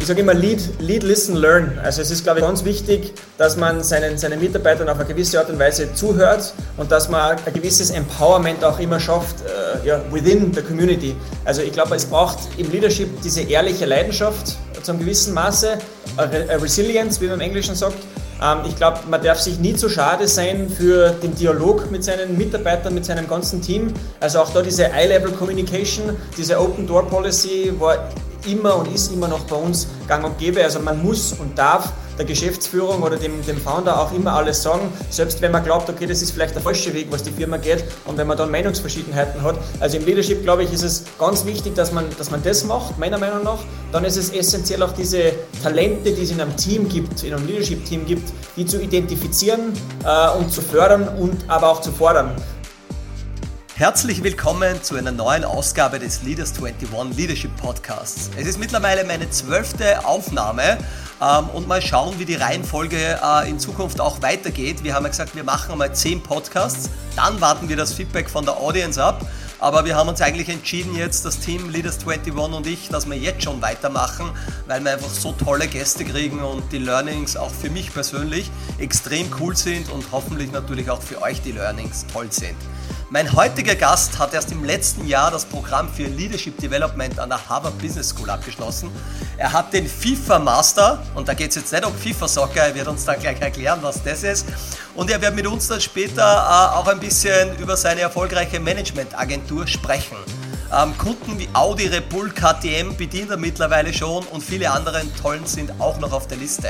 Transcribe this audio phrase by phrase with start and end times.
[0.00, 1.78] ich sage immer Lead, Lead, Listen, Learn.
[1.82, 5.38] Also es ist, glaube ich, ganz wichtig, dass man seinen, seinen Mitarbeitern auf eine gewisse
[5.38, 10.00] Art und Weise zuhört und dass man ein gewisses Empowerment auch immer schafft, äh, ja,
[10.10, 11.14] within the community.
[11.44, 15.76] Also ich glaube, es braucht im Leadership diese ehrliche Leidenschaft zu einem gewissen Maße,
[16.16, 17.98] eine Resilience, wie man im Englischen sagt.
[18.42, 22.38] Ähm, ich glaube, man darf sich nie zu schade sein für den Dialog mit seinen
[22.38, 23.92] Mitarbeitern, mit seinem ganzen Team.
[24.18, 28.08] Also auch da diese Eye-Level Communication, diese Open Door Policy war
[28.46, 30.62] immer und ist immer noch bei uns gang und gäbe.
[30.62, 34.92] Also man muss und darf der Geschäftsführung oder dem, dem Founder auch immer alles sagen,
[35.08, 37.82] selbst wenn man glaubt, okay, das ist vielleicht der falsche Weg, was die Firma geht
[38.04, 39.56] und wenn man dann Meinungsverschiedenheiten hat.
[39.80, 42.98] Also im Leadership, glaube ich, ist es ganz wichtig, dass man, dass man das macht,
[42.98, 43.60] meiner Meinung nach.
[43.90, 45.32] Dann ist es essentiell auch diese
[45.62, 49.72] Talente, die es in einem Team gibt, in einem Leadership-Team gibt, die zu identifizieren
[50.04, 52.36] äh, und zu fördern und aber auch zu fordern.
[53.80, 58.28] Herzlich willkommen zu einer neuen Ausgabe des Leaders 21 Leadership Podcasts.
[58.36, 60.76] Es ist mittlerweile meine zwölfte Aufnahme
[61.18, 64.84] ähm, und mal schauen, wie die Reihenfolge äh, in Zukunft auch weitergeht.
[64.84, 68.44] Wir haben ja gesagt, wir machen einmal zehn Podcasts, dann warten wir das Feedback von
[68.44, 69.26] der Audience ab.
[69.60, 73.16] Aber wir haben uns eigentlich entschieden jetzt, das Team Leaders 21 und ich, dass wir
[73.16, 74.30] jetzt schon weitermachen,
[74.66, 79.30] weil wir einfach so tolle Gäste kriegen und die Learnings auch für mich persönlich extrem
[79.40, 82.56] cool sind und hoffentlich natürlich auch für euch die Learnings toll sind.
[83.12, 87.48] Mein heutiger Gast hat erst im letzten Jahr das Programm für Leadership Development an der
[87.48, 88.88] Harvard Business School abgeschlossen.
[89.36, 92.74] Er hat den FIFA Master und da geht es jetzt nicht um FIFA Soccer, er
[92.76, 94.46] wird uns dann gleich erklären, was das ist.
[94.94, 99.66] Und er wird mit uns dann später äh, auch ein bisschen über seine erfolgreiche Managementagentur
[99.66, 100.16] sprechen.
[100.72, 105.46] Ähm, Kunden wie Audi, Red Bull, KTM bedient er mittlerweile schon und viele andere tollen
[105.46, 106.68] sind auch noch auf der Liste.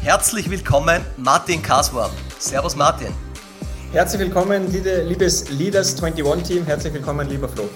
[0.00, 2.12] Herzlich willkommen, Martin Kaswurm.
[2.38, 3.31] Servus Martin.
[3.92, 4.72] Herzlich willkommen,
[5.06, 6.64] liebes Leaders 21 Team.
[6.64, 7.68] Herzlich willkommen, lieber Flo.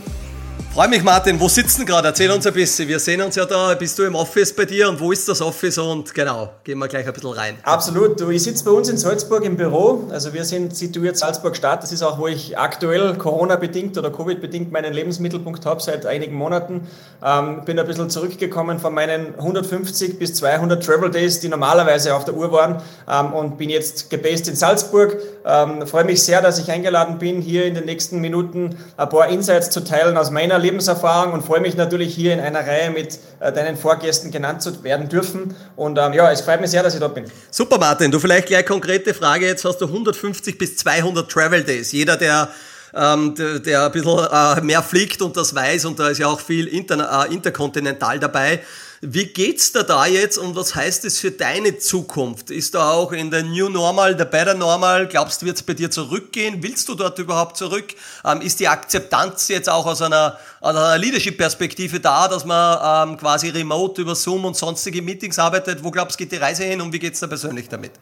[0.77, 1.41] Freue mich, Martin.
[1.41, 2.09] Wo sitzen gerade?
[2.09, 2.87] Erzähl uns ein bisschen.
[2.87, 3.73] Wir sehen uns ja da.
[3.73, 5.79] Bist du im Office bei dir und wo ist das Office?
[5.79, 7.57] Und genau, gehen wir gleich ein bisschen rein.
[7.63, 8.21] Absolut.
[8.21, 10.07] Du, ich sitze bei uns in Salzburg im Büro.
[10.11, 11.83] Also wir sind situiert Salzburg-Stadt.
[11.83, 16.87] Das ist auch, wo ich aktuell Corona-bedingt oder Covid-bedingt meinen Lebensmittelpunkt habe seit einigen Monaten.
[17.25, 22.27] Ähm, bin ein bisschen zurückgekommen von meinen 150 bis 200 Travel Days, die normalerweise auf
[22.27, 25.17] der Uhr waren ähm, und bin jetzt gebased in Salzburg.
[25.47, 29.29] Ähm, freue mich sehr, dass ich eingeladen bin, hier in den nächsten Minuten ein paar
[29.29, 33.19] Insights zu teilen aus meiner Lebenserfahrung und freue mich natürlich hier in einer Reihe mit
[33.41, 35.55] äh, deinen Vorgästen genannt zu werden dürfen.
[35.77, 37.25] Und ähm, ja, es freut mich sehr, dass ich dort bin.
[37.51, 38.11] Super, Martin.
[38.11, 39.47] Du vielleicht gleich konkrete Frage.
[39.47, 41.93] Jetzt hast du 150 bis 200 Travel Days.
[41.93, 42.49] Jeder, der
[42.95, 46.29] ähm, der, der ein bisschen äh, mehr fliegt und das weiß und da ist ja
[46.29, 48.61] auch viel inter, äh, interkontinental dabei.
[49.03, 52.51] Wie geht's da da jetzt und was heißt es für deine Zukunft?
[52.51, 55.75] Ist da auch in der New Normal, der Better Normal, glaubst du, wird es bei
[55.75, 56.63] dir zurückgehen?
[56.63, 57.95] Willst du dort überhaupt zurück?
[58.25, 63.19] Ähm, ist die Akzeptanz jetzt auch aus einer, aus einer Leadership-Perspektive da, dass man ähm,
[63.19, 65.85] quasi remote über Zoom und sonstige Meetings arbeitet?
[65.85, 67.93] Wo glaubst du, geht die Reise hin und wie geht's da persönlich damit?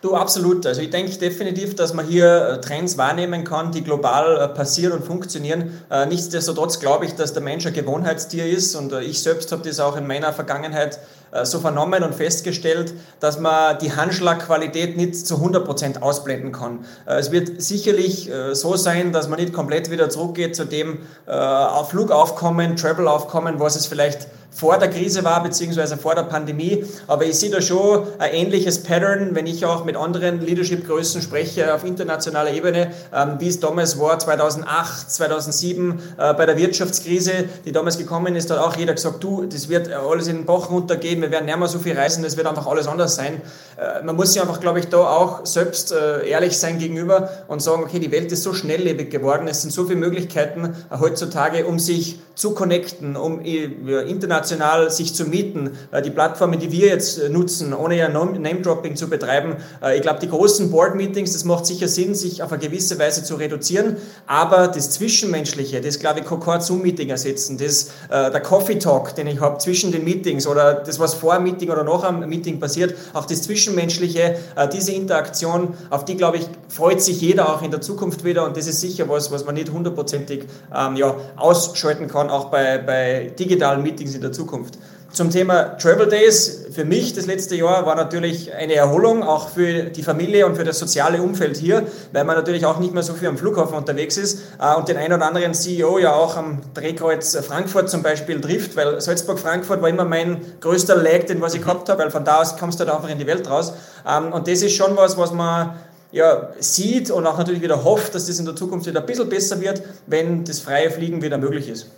[0.00, 0.64] Du, absolut.
[0.64, 4.92] Also ich denke definitiv, dass man hier äh, Trends wahrnehmen kann, die global äh, passieren
[4.92, 5.82] und funktionieren.
[5.90, 9.80] Äh, nichtsdestotrotz glaube ich, dass der Mensch ein Gewohnheitstier ist und ich selbst habe das
[9.80, 11.00] auch in meiner Vergangenheit
[11.42, 16.86] so vernommen und festgestellt, dass man die Handschlagqualität nicht zu 100% ausblenden kann.
[17.04, 23.60] Es wird sicherlich so sein, dass man nicht komplett wieder zurückgeht zu dem Flugaufkommen, Travel-Aufkommen,
[23.60, 26.84] was es vielleicht vor der Krise war, beziehungsweise vor der Pandemie.
[27.06, 31.72] Aber ich sehe da schon ein ähnliches Pattern, wenn ich auch mit anderen Leadership-Größen spreche
[31.72, 37.70] auf internationaler Ebene, ähm, wie es damals war, 2008, 2007 äh, bei der Wirtschaftskrise, die
[37.70, 41.22] damals gekommen ist, hat auch jeder gesagt, du, das wird alles in den Bach runtergehen,
[41.22, 43.40] wir werden nicht mehr so viel reisen, das wird einfach alles anders sein.
[43.76, 47.62] Äh, man muss sich einfach, glaube ich, da auch selbst äh, ehrlich sein gegenüber und
[47.62, 51.78] sagen, okay, die Welt ist so schnelllebig geworden, es sind so viele Möglichkeiten heutzutage, um
[51.78, 55.70] sich zu connecten, um international international sich zu mieten.
[55.90, 60.02] Äh, die Plattformen, die wir jetzt äh, nutzen, ohne ja Name-Dropping zu betreiben, äh, ich
[60.02, 63.96] glaube, die großen Board-Meetings, das macht sicher Sinn, sich auf eine gewisse Weise zu reduzieren,
[64.26, 69.58] aber das Zwischenmenschliche, das glaube ich, Concord Zoom-Meeting ersetzen, das, der Coffee-Talk, den ich habe
[69.58, 73.24] zwischen den Meetings oder das, was vor dem Meeting oder nach dem Meeting passiert, auch
[73.24, 74.36] das Zwischenmenschliche,
[74.72, 78.56] diese Interaktion, auf die, glaube ich, freut sich jeder auch in der Zukunft wieder und
[78.56, 83.32] das ist sicher was, was man nicht hundertprozentig ähm, ja, ausschalten kann, auch bei, bei
[83.38, 84.78] digitalen Meetings in der der Zukunft.
[85.10, 89.84] Zum Thema Travel Days, für mich das letzte Jahr war natürlich eine Erholung, auch für
[89.84, 93.14] die Familie und für das soziale Umfeld hier, weil man natürlich auch nicht mehr so
[93.14, 96.60] viel am Flughafen unterwegs ist äh, und den einen oder anderen CEO ja auch am
[96.74, 101.62] Drehkreuz Frankfurt zum Beispiel trifft, weil Salzburg-Frankfurt war immer mein größter Lag, den was ich
[101.62, 103.72] gehabt habe, weil von da aus kommst du halt einfach in die Welt raus.
[104.06, 105.74] Ähm, und das ist schon was, was man
[106.12, 109.28] ja, sieht und auch natürlich wieder hofft, dass das in der Zukunft wieder ein bisschen
[109.28, 111.88] besser wird, wenn das freie Fliegen wieder möglich ist.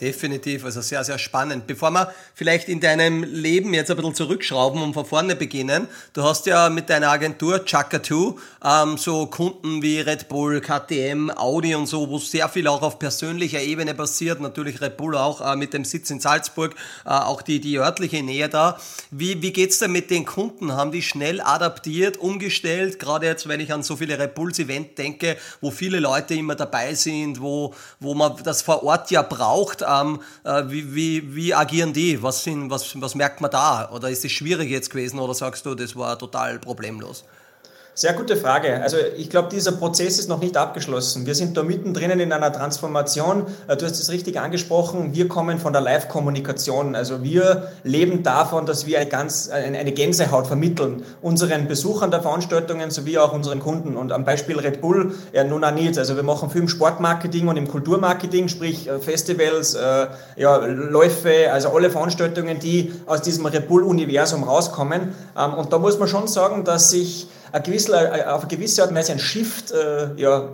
[0.00, 1.66] Definitiv, also sehr, sehr spannend.
[1.66, 6.22] Bevor wir vielleicht in deinem Leben jetzt ein bisschen zurückschrauben und von vorne beginnen, du
[6.22, 8.34] hast ja mit deiner Agentur Chaka 2
[8.64, 13.00] ähm, so Kunden wie Red Bull, KTM, Audi und so, wo sehr viel auch auf
[13.00, 17.42] persönlicher Ebene passiert, natürlich Red Bull auch äh, mit dem Sitz in Salzburg, äh, auch
[17.42, 18.78] die, die örtliche Nähe da.
[19.10, 20.74] Wie, wie geht's denn mit den Kunden?
[20.74, 23.00] Haben die schnell adaptiert, umgestellt?
[23.00, 26.54] Gerade jetzt, wenn ich an so viele Red Bulls Event denke, wo viele Leute immer
[26.54, 31.54] dabei sind, wo, wo man das vor Ort ja braucht, ähm, äh, wie, wie, wie
[31.54, 32.22] agieren die?
[32.22, 33.90] Was, sind, was, was merkt man da?
[33.90, 37.24] Oder ist es schwierig jetzt gewesen oder sagst du, das war total problemlos?
[37.98, 38.80] Sehr gute Frage.
[38.80, 41.26] Also ich glaube, dieser Prozess ist noch nicht abgeschlossen.
[41.26, 43.46] Wir sind da mittendrin in einer Transformation.
[43.66, 45.16] Äh, du hast es richtig angesprochen.
[45.16, 46.94] Wir kommen von der Live-Kommunikation.
[46.94, 52.92] Also wir leben davon, dass wir eine, ganz, eine Gänsehaut vermitteln unseren Besuchern der Veranstaltungen
[52.92, 53.96] sowie auch unseren Kunden.
[53.96, 55.98] Und am Beispiel Red Bull, ja nun auch nicht.
[55.98, 60.06] Also wir machen viel im Sportmarketing und im Kulturmarketing, sprich äh, Festivals, äh,
[60.36, 65.16] ja, Läufe, also alle Veranstaltungen, die aus diesem Red Bull-Universum rauskommen.
[65.36, 68.90] Ähm, und da muss man schon sagen, dass sich ein gewisser, auf eine gewisse Art
[68.90, 70.48] und Weise ein Shift äh, ja,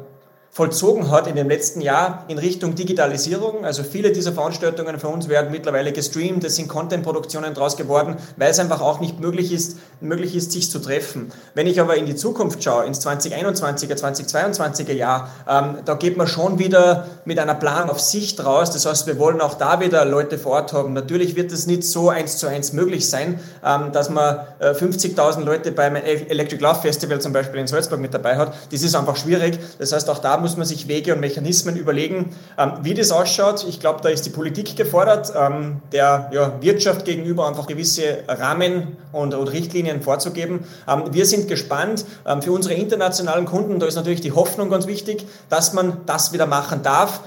[0.54, 3.64] vollzogen hat in dem letzten Jahr in Richtung Digitalisierung.
[3.64, 8.52] Also viele dieser Veranstaltungen von uns werden mittlerweile gestreamt, es sind Content-Produktionen daraus geworden, weil
[8.52, 11.32] es einfach auch nicht möglich ist, möglich ist, sich zu treffen.
[11.54, 16.28] Wenn ich aber in die Zukunft schaue, ins 2021er, 2022er Jahr, ähm, da geht man
[16.28, 18.70] schon wieder mit einer Planung auf Sicht raus.
[18.70, 20.92] Das heißt, wir wollen auch da wieder Leute vor Ort haben.
[20.92, 25.40] Natürlich wird es nicht so eins zu eins möglich sein, ähm, dass man äh, 50.000
[25.40, 28.54] Leute beim Electric Love Festival zum Beispiel in Salzburg mit dabei hat.
[28.70, 29.58] Das ist einfach schwierig.
[29.80, 33.64] Das heißt, auch da muss man sich Wege und Mechanismen überlegen, ähm, wie das ausschaut.
[33.66, 38.98] Ich glaube, da ist die Politik gefordert, ähm, der ja, Wirtschaft gegenüber einfach gewisse Rahmen
[39.10, 40.64] und, und Richtlinien vorzugeben.
[40.86, 42.04] Ähm, wir sind gespannt.
[42.42, 46.46] für unsere internationalen Kunden, da ist natürlich die Hoffnung ganz wichtig, dass man das wieder
[46.46, 47.20] machen darf.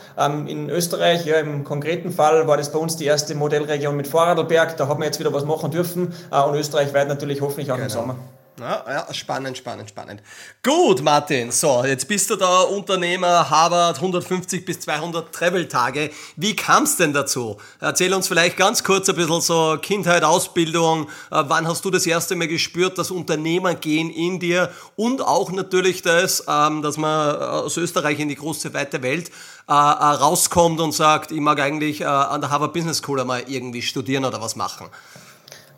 [0.47, 4.77] in Österreich, ja, im konkreten Fall war das bei uns die erste Modellregion mit Vorarlberg.
[4.77, 7.75] Da haben wir jetzt wieder was machen dürfen äh, und Österreich weit natürlich hoffentlich auch
[7.75, 7.87] genau.
[7.87, 8.15] im Sommer.
[8.59, 10.23] Ja, ja, spannend, spannend, spannend.
[10.63, 16.09] Gut, Martin, so, jetzt bist du da Unternehmer, Harvard, 150 bis 200 Travel-Tage.
[16.37, 17.57] Wie kam es denn dazu?
[17.79, 21.03] Erzähl uns vielleicht ganz kurz ein bisschen so Kindheit, Ausbildung.
[21.29, 26.01] Äh, wann hast du das erste Mal gespürt, das Unternehmergehen in dir und auch natürlich
[26.01, 29.29] das, ähm, dass man äh, aus Österreich in die große, weite Welt
[29.67, 34.25] äh, rauskommt und sagt, ich mag eigentlich an der Harvard Business School einmal irgendwie studieren
[34.25, 34.87] oder was machen?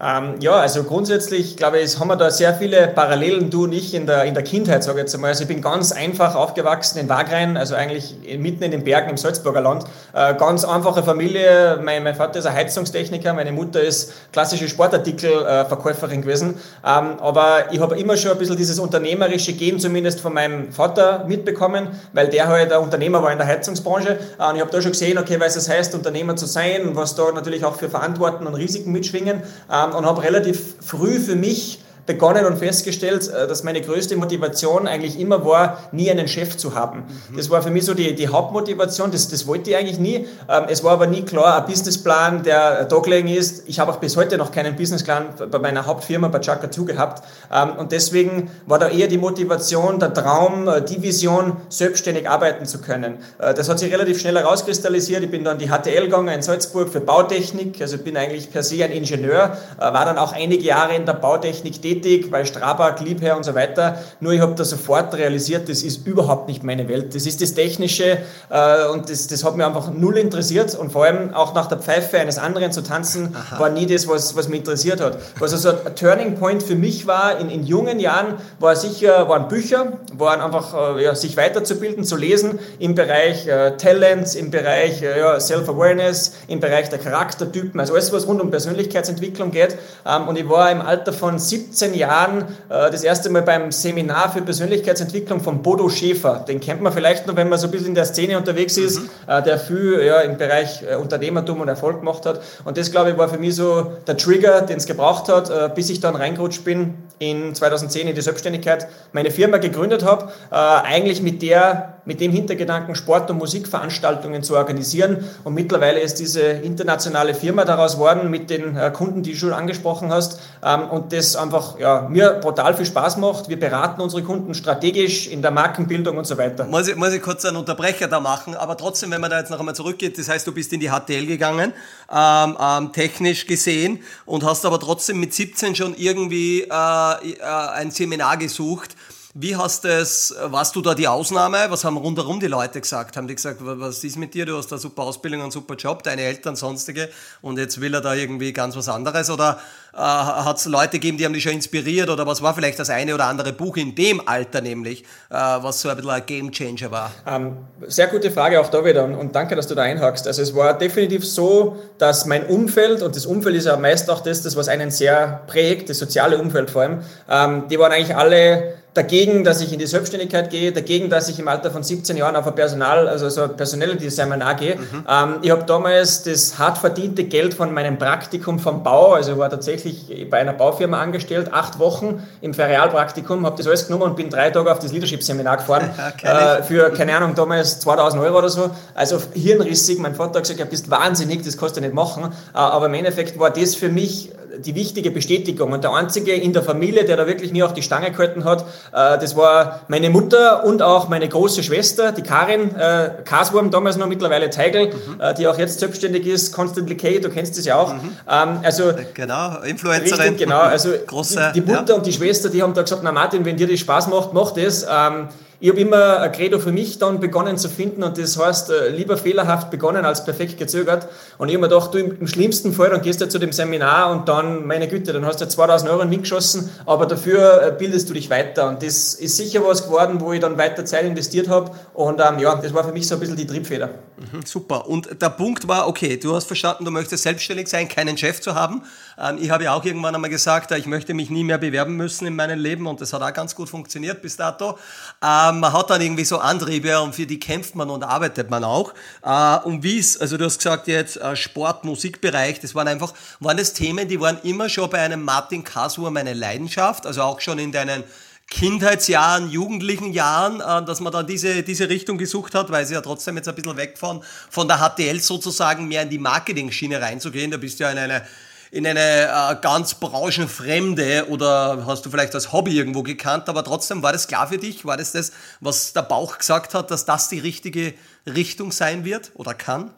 [0.02, 3.94] Ähm, ja, also grundsätzlich, glaube ich, haben wir da sehr viele Parallelen, du und ich,
[3.94, 5.32] in der, in der Kindheit, sage ich jetzt einmal.
[5.32, 9.18] Also ich bin ganz einfach aufgewachsen in Wagrein, also eigentlich mitten in den Bergen im
[9.18, 9.84] Salzburger Land.
[10.14, 11.82] Äh, ganz einfache Familie.
[11.84, 16.56] Mein, mein, Vater ist ein Heizungstechniker, meine Mutter ist klassische Sportartikelverkäuferin gewesen.
[16.86, 21.26] Ähm, aber ich habe immer schon ein bisschen dieses unternehmerische Gen zumindest von meinem Vater
[21.28, 24.18] mitbekommen, weil der halt ein Unternehmer war in der Heizungsbranche.
[24.40, 27.16] Äh, und ich habe da schon gesehen, okay, was es heißt, Unternehmer zu sein was
[27.16, 29.44] da natürlich auch für Verantwortung und Risiken mitschwingen.
[29.72, 34.88] Ähm, und habe relativ früh für mich begonnen und festgestellt, äh, dass meine größte Motivation
[34.88, 37.04] eigentlich immer war, nie einen Chef zu haben.
[37.30, 37.38] Mhm.
[37.38, 40.28] Das war für mich so die, die Hauptmotivation, das, das wollte ich eigentlich nie.
[40.50, 43.64] Ähm, es war aber nie klar, ein Businessplan, der Dogleg ist.
[43.68, 47.24] Ich habe auch bis heute noch keinen Businessplan bei meiner Hauptfirma, bei Chaka 2 gehabt.
[47.54, 52.66] Ähm, und deswegen war da eher die Motivation, der Traum, äh, die Vision, selbstständig arbeiten
[52.66, 53.20] zu können.
[53.38, 55.22] Äh, das hat sich relativ schnell herauskristallisiert.
[55.22, 58.84] Ich bin dann die HTL gegangen in Salzburg für Bautechnik, also bin eigentlich per se
[58.84, 63.38] ein Ingenieur, war dann auch einige Jahre in der Bautechnik tätig tätig, bei Strabag, Liebherr
[63.38, 64.02] und so weiter.
[64.20, 67.16] Nur ich habe da sofort realisiert, das ist überhaupt nicht meine Welt.
[67.16, 71.06] Das ist das Technische äh, und das, das hat mich einfach null interessiert und vor
[71.06, 73.60] allem auch nach der Pfeife eines anderen zu tanzen, Aha.
[73.60, 75.18] war nie das, was, was mich interessiert hat.
[75.40, 79.48] Was also ein Turning Point für mich war in, in jungen Jahren, war sicher, waren
[79.48, 85.02] Bücher, waren einfach äh, ja, sich weiterzubilden, zu lesen im Bereich äh, Talents, im Bereich
[85.02, 89.78] äh, ja, Self-Awareness, im Bereich der Charaktertypen, also alles, was rund um Persönlichkeitsentwicklung geht.
[90.06, 93.72] Ähm, und ich war im Alter von 17 15 Jahren äh, das erste Mal beim
[93.72, 96.44] Seminar für Persönlichkeitsentwicklung von Bodo Schäfer.
[96.46, 99.00] Den kennt man vielleicht noch, wenn man so ein bisschen in der Szene unterwegs ist,
[99.00, 99.10] mhm.
[99.28, 102.42] äh, der viel ja, im Bereich äh, Unternehmertum und Erfolg gemacht hat.
[102.66, 105.70] Und das, glaube ich, war für mich so der Trigger, den es gebraucht hat, äh,
[105.74, 110.56] bis ich dann reingerutscht bin in 2010 in die Selbstständigkeit, meine Firma gegründet habe, äh,
[110.56, 115.24] eigentlich mit der mit dem Hintergedanken, Sport- und Musikveranstaltungen zu organisieren.
[115.44, 119.54] Und mittlerweile ist diese internationale Firma daraus geworden mit den äh, Kunden, die du schon
[119.54, 120.40] angesprochen hast.
[120.66, 123.48] Ähm, und das einfach ja, mir brutal viel Spaß macht.
[123.48, 126.66] Wir beraten unsere Kunden strategisch in der Markenbildung und so weiter.
[126.66, 129.52] Muss ich, muss ich kurz einen Unterbrecher da machen, aber trotzdem, wenn man da jetzt
[129.52, 131.74] noch einmal zurückgeht, das heißt, du bist in die HTL gegangen,
[132.12, 137.44] ähm, ähm, technisch gesehen, und hast aber trotzdem mit 17 schon irgendwie äh, äh,
[137.76, 138.96] ein Seminar gesucht
[139.42, 141.60] Wie hast es, warst du da die Ausnahme?
[141.70, 143.16] Was haben rundherum die Leute gesagt?
[143.16, 144.46] Haben die gesagt, was ist mit dir?
[144.46, 147.08] Du hast eine super Ausbildung, einen super Job, deine Eltern, sonstige
[147.42, 149.30] und jetzt will er da irgendwie ganz was anderes?
[149.30, 149.58] Oder
[149.94, 152.10] äh, hat es Leute gegeben, die haben dich schon inspiriert?
[152.10, 155.80] Oder was war vielleicht das eine oder andere Buch in dem Alter nämlich, äh, was
[155.80, 157.12] so ein bisschen ein Game Changer war?
[157.26, 160.28] Ähm, sehr gute Frage auch da wieder und, und danke, dass du da einhakst.
[160.28, 164.20] Also es war definitiv so, dass mein Umfeld, und das Umfeld ist ja meist auch
[164.20, 168.18] das, das was einen sehr prägt, das soziale Umfeld vor allem, ähm, die waren eigentlich
[168.18, 172.18] alle dagegen, dass ich in die Selbstständigkeit gehe, dagegen, dass ich im Alter von 17
[172.18, 174.76] Jahren auf ein Personal, also so ein Personality-Seminar gehe.
[174.76, 175.06] Mhm.
[175.10, 179.50] Ähm, ich habe damals das hart verdiente Geld von meinem Praktikum vom Bau, also war
[179.50, 184.30] tatsächlich bei einer Baufirma angestellt, acht Wochen im Ferialpraktikum, habe das alles genommen und bin
[184.30, 185.90] drei Tage auf das Leadership-Seminar gefahren
[186.24, 188.70] äh, für, keine Ahnung, damals 2000 Euro oder so.
[188.96, 189.98] Also hirnrissig.
[190.00, 192.26] Mein Vater hat gesagt, du bist wahnsinnig, das kannst du nicht machen.
[192.26, 195.72] Äh, aber im Endeffekt war das für mich die wichtige Bestätigung.
[195.72, 198.62] Und der einzige in der Familie, der da wirklich mir auf die Stange gehalten hat,
[198.92, 203.98] äh, das war meine Mutter und auch meine große Schwester, die Karin äh, Kaswurm, damals
[203.98, 205.22] noch mittlerweile Teigl, mhm.
[205.22, 207.94] äh, die auch jetzt selbstständig ist, Constantly K, du kennst das ja auch.
[207.94, 208.12] Mhm.
[208.30, 210.20] Ähm, also, genau, Influencerin.
[210.20, 210.60] Richtig, genau.
[210.60, 211.96] Also Große, die, die Mutter ja.
[211.96, 214.52] und die Schwester, die haben da gesagt, na Martin, wenn dir das Spaß macht, mach
[214.52, 214.86] das.
[214.90, 215.28] Ähm,
[215.62, 218.90] ich habe immer ein Credo für mich dann begonnen zu finden und das heißt, äh,
[218.90, 221.08] lieber fehlerhaft begonnen als perfekt gezögert.
[221.38, 224.12] Und ich habe mir gedacht, du im schlimmsten Fall, dann gehst du zu dem Seminar
[224.12, 227.76] und dann, meine Güte, dann hast du 2000 Euro in den geschossen, aber dafür äh,
[227.78, 228.70] bildest du dich weiter.
[228.70, 231.72] Und das ist sicher was geworden, wo ich dann weiter Zeit investiert habe.
[231.94, 233.90] Und ähm, ja, das war für mich so ein bisschen die Triebfeder.
[234.18, 234.88] Mhm, super.
[234.88, 238.56] Und der Punkt war, okay, du hast verstanden, du möchtest selbstständig sein, keinen Chef zu
[238.56, 238.84] haben.
[239.20, 242.26] Ähm, ich habe ja auch irgendwann einmal gesagt, ich möchte mich nie mehr bewerben müssen
[242.26, 244.72] in meinem Leben und das hat auch ganz gut funktioniert bis dato.
[244.72, 244.78] Ähm,
[245.22, 248.64] äh, man hat dann irgendwie so Antriebe und für die kämpft man und arbeitet man
[248.64, 248.94] auch.
[249.24, 253.14] Äh, und wie es, also du hast gesagt jetzt äh, Sport, Musikbereich, das waren einfach,
[253.40, 257.42] waren das Themen, die waren immer schon bei einem Martin Kasur meine Leidenschaft, also auch
[257.42, 258.04] schon in deinen
[258.50, 263.02] Kindheitsjahren, jugendlichen Jahren, äh, dass man dann diese, diese Richtung gesucht hat, weil sie ja
[263.02, 267.52] trotzdem jetzt ein bisschen weg von, von der HTL sozusagen mehr in die Marketing-Schiene reinzugehen.
[267.52, 268.24] Da bist du ja in eine
[268.72, 274.04] in eine äh, ganz branchenfremde oder hast du vielleicht als Hobby irgendwo gekannt, aber trotzdem
[274.04, 274.86] war das klar für dich?
[274.86, 277.94] War das das, was der Bauch gesagt hat, dass das die richtige
[278.26, 279.92] Richtung sein wird oder kann?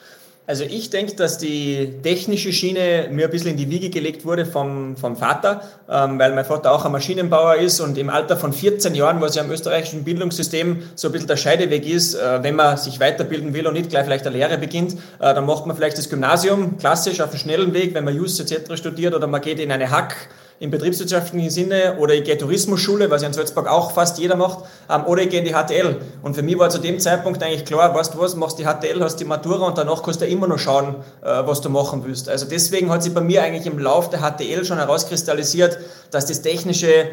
[0.48, 4.46] Also ich denke, dass die technische Schiene mir ein bisschen in die Wiege gelegt wurde
[4.46, 8.52] vom, vom Vater, ähm, weil mein Vater auch ein Maschinenbauer ist und im Alter von
[8.52, 12.56] 14 Jahren, was ja im österreichischen Bildungssystem so ein bisschen der Scheideweg ist, äh, wenn
[12.56, 15.76] man sich weiterbilden will und nicht gleich vielleicht eine Lehre beginnt, äh, dann macht man
[15.76, 18.76] vielleicht das Gymnasium klassisch auf einem schnellen Weg, wenn man Just etc.
[18.76, 20.16] studiert oder man geht in eine Hack
[20.62, 24.60] im betriebswirtschaftlichen Sinne oder ich gehe Tourismusschule, was ja in Salzburg auch fast jeder macht,
[24.92, 25.98] ähm, oder ich gehe in die HTL.
[26.22, 29.02] Und für mich war zu dem Zeitpunkt eigentlich klar, weißt du was, machst die HTL,
[29.02, 32.30] hast die Matura und danach kannst du immer noch schauen, äh, was du machen willst.
[32.30, 35.80] Also deswegen hat sich bei mir eigentlich im Lauf der HTL schon herauskristallisiert,
[36.12, 37.08] dass das technische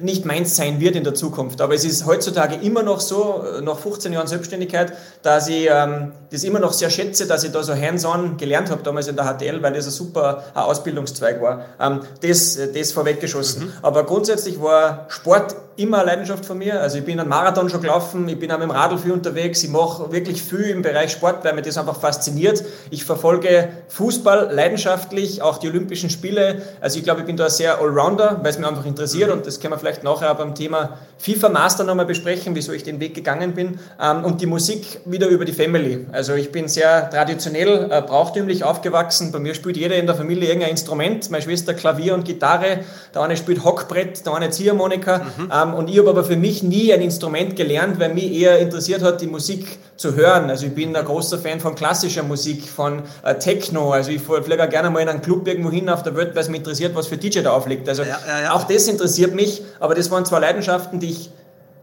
[0.00, 1.60] nicht meins sein wird in der Zukunft.
[1.60, 4.92] Aber es ist heutzutage immer noch so, äh, nach 15 Jahren Selbstständigkeit,
[5.22, 8.82] dass ich ähm, das immer noch sehr schätze, dass ich da so hands-on gelernt habe
[8.82, 11.64] damals in der HTL, weil das ein super ein Ausbildungszweig war.
[11.80, 13.64] Ähm, das, das vorweggeschossen.
[13.64, 13.72] Mhm.
[13.82, 16.80] Aber grundsätzlich war Sport immer eine Leidenschaft von mir.
[16.80, 19.62] Also ich bin einen Marathon schon gelaufen, ich bin auch mit dem Radl viel unterwegs,
[19.62, 22.62] ich mache wirklich viel im Bereich Sport, weil mich das einfach fasziniert.
[22.90, 26.62] Ich verfolge Fußball leidenschaftlich, auch die Olympischen Spiele.
[26.80, 29.38] Also ich glaube, ich bin da sehr Allrounder, weil es mich einfach interessiert mhm.
[29.38, 33.00] und das können wir vielleicht nachher beim Thema FIFA Master nochmal besprechen, wieso ich den
[33.00, 33.78] Weg gegangen bin.
[34.00, 36.06] Ähm, und die Musik wieder über die Family.
[36.12, 39.32] Also ich bin sehr traditionell, äh, brauchtümlich aufgewachsen.
[39.32, 41.30] Bei mir spielt jeder in der Familie irgendein Instrument.
[41.30, 42.80] Meine Schwester Klavier und Gitarre,
[43.14, 45.18] der eine spielt Hockbrett, der eine Ziehharmonika.
[45.18, 45.48] Mhm.
[45.74, 49.20] Und ich habe aber für mich nie ein Instrument gelernt, weil mich eher interessiert hat,
[49.20, 50.50] die Musik zu hören.
[50.50, 53.92] Also ich bin ein großer Fan von klassischer Musik, von äh, Techno.
[53.92, 56.48] Also ich fliege gerne mal in einen Club irgendwo hin auf der Welt, weil es
[56.48, 57.88] mich interessiert, was für DJ da auflegt.
[57.88, 58.52] Also ja, ja, ja.
[58.52, 61.30] auch das interessiert mich, aber das waren zwei Leidenschaften, die ich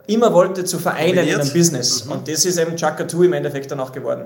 [0.08, 2.06] immer wollte zu vereinen in einem Business.
[2.06, 2.12] Mhm.
[2.12, 4.26] Und das ist eben Chaka 2 im Endeffekt dann auch geworden.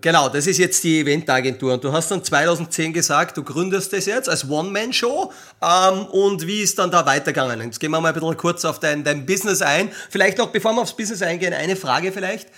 [0.00, 1.74] Genau, das ist jetzt die Eventagentur.
[1.74, 5.32] Und du hast dann 2010 gesagt, du gründest das jetzt als One-Man-Show.
[5.62, 7.60] Ähm, und wie ist dann da weitergegangen?
[7.60, 9.90] Jetzt gehen wir mal ein bisschen kurz auf dein, dein Business ein.
[10.10, 12.48] Vielleicht noch, bevor wir aufs Business eingehen, eine Frage vielleicht.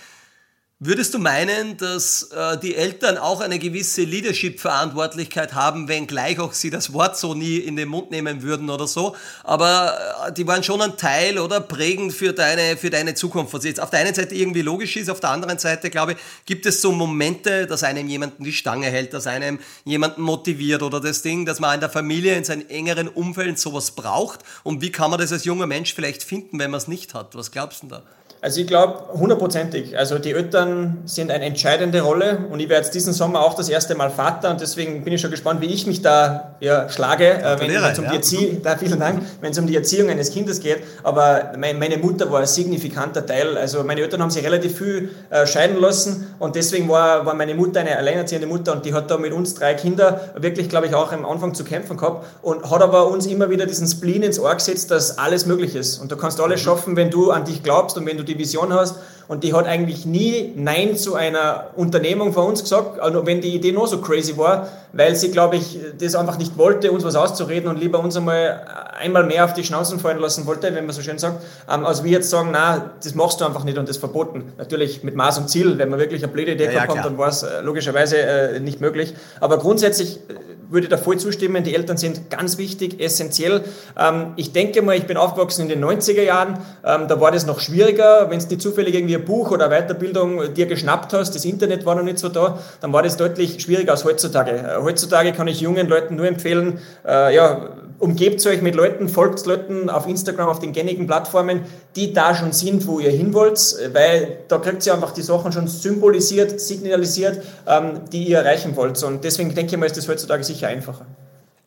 [0.79, 6.69] Würdest du meinen, dass äh, die Eltern auch eine gewisse Leadership-Verantwortlichkeit haben, wenngleich auch sie
[6.69, 10.61] das Wort so nie in den Mund nehmen würden oder so, aber äh, die waren
[10.61, 14.13] schon ein Teil oder prägend für deine, für deine Zukunft, was jetzt auf der einen
[14.13, 17.83] Seite irgendwie logisch ist, auf der anderen Seite, glaube ich, gibt es so Momente, dass
[17.83, 21.79] einem jemanden die Stange hält, dass einem jemanden motiviert oder das Ding, dass man in
[21.79, 25.65] der Familie, in seinem engeren Umfeld sowas braucht und wie kann man das als junger
[25.65, 27.33] Mensch vielleicht finden, wenn man es nicht hat?
[27.33, 28.03] Was glaubst du da?
[28.39, 29.97] Also ich glaube hundertprozentig.
[29.97, 33.67] Also die Eltern sind eine entscheidende Rolle und ich werde jetzt diesen Sommer auch das
[33.67, 37.25] erste Mal Vater und deswegen bin ich schon gespannt, wie ich mich da ja, schlage,
[37.25, 38.11] äh, wenn es um ja.
[38.11, 40.77] die Erziehung, da, vielen Dank, wenn es um die Erziehung eines Kindes geht.
[41.01, 43.57] Aber mein, meine Mutter war ein signifikanter Teil.
[43.57, 47.55] Also meine Eltern haben sich relativ viel äh, scheiden lassen und deswegen war, war meine
[47.55, 50.93] Mutter eine alleinerziehende Mutter und die hat da mit uns drei Kindern wirklich, glaube ich,
[50.93, 54.37] auch am Anfang zu kämpfen gehabt und hat aber uns immer wieder diesen Spleen ins
[54.37, 56.65] Ohr gesetzt, dass alles möglich ist und du kannst alles mhm.
[56.65, 59.65] schaffen, wenn du an dich glaubst und wenn du die Vision hast und die hat
[59.65, 64.37] eigentlich nie Nein zu einer Unternehmung von uns gesagt, wenn die Idee nur so crazy
[64.37, 68.15] war, weil sie, glaube ich, das einfach nicht wollte, uns was auszureden und lieber uns
[68.15, 68.65] einmal
[68.99, 72.03] einmal mehr auf die Schnauzen fallen lassen wollte, wenn man so schön sagt, ähm, als
[72.03, 74.53] wir jetzt sagen, na, das machst du einfach nicht und das verboten.
[74.57, 77.17] Natürlich mit Maß und Ziel, wenn man wirklich eine blöde Idee ja, ja, kommt, dann
[77.17, 79.13] war es äh, logischerweise äh, nicht möglich.
[79.39, 80.33] Aber grundsätzlich äh,
[80.69, 81.63] würde ich da voll zustimmen.
[81.63, 83.63] Die Eltern sind ganz wichtig, essentiell.
[83.97, 86.59] Ähm, ich denke mal, ich bin aufgewachsen in den 90er Jahren.
[86.85, 88.29] Ähm, da war das noch schwieriger.
[88.29, 91.95] Wenn es nicht zufällig irgendwie ein Buch oder Weiterbildung dir geschnappt hast, das Internet war
[91.95, 94.51] noch nicht so da, dann war das deutlich schwieriger als heutzutage.
[94.51, 97.69] Äh, heutzutage kann ich jungen Leuten nur empfehlen, äh, ja,
[97.99, 101.61] umgebt euch mit Leuten, folgt Leuten auf Instagram, auf den gängigen Plattformen,
[101.95, 103.59] die da schon sind, wo ihr hin wollt,
[103.93, 109.01] weil da kriegt ihr einfach die Sachen schon symbolisiert, signalisiert, ähm, die ihr erreichen wollt.
[109.03, 111.05] Und deswegen denke ich mal, ist das heutzutage sicher einfacher.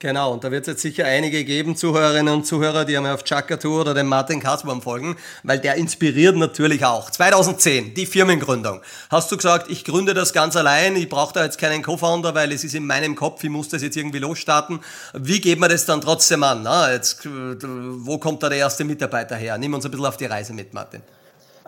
[0.02, 3.22] Genau, und da wird es jetzt sicher einige geben, Zuhörerinnen und Zuhörer, die einmal auf
[3.22, 7.10] Chaka Tour oder dem Martin Kasbaum folgen, weil der inspiriert natürlich auch.
[7.10, 8.80] 2010, die Firmengründung.
[9.10, 12.50] Hast du gesagt, ich gründe das ganz allein, ich brauche da jetzt keinen Co-Founder, weil
[12.50, 14.80] es ist in meinem Kopf, ich muss das jetzt irgendwie losstarten.
[15.12, 16.62] Wie geht man das dann trotzdem an?
[16.62, 19.58] Na, jetzt, wo kommt da der erste Mitarbeiter her?
[19.58, 21.02] Nimm uns ein bisschen auf die Reise mit, Martin.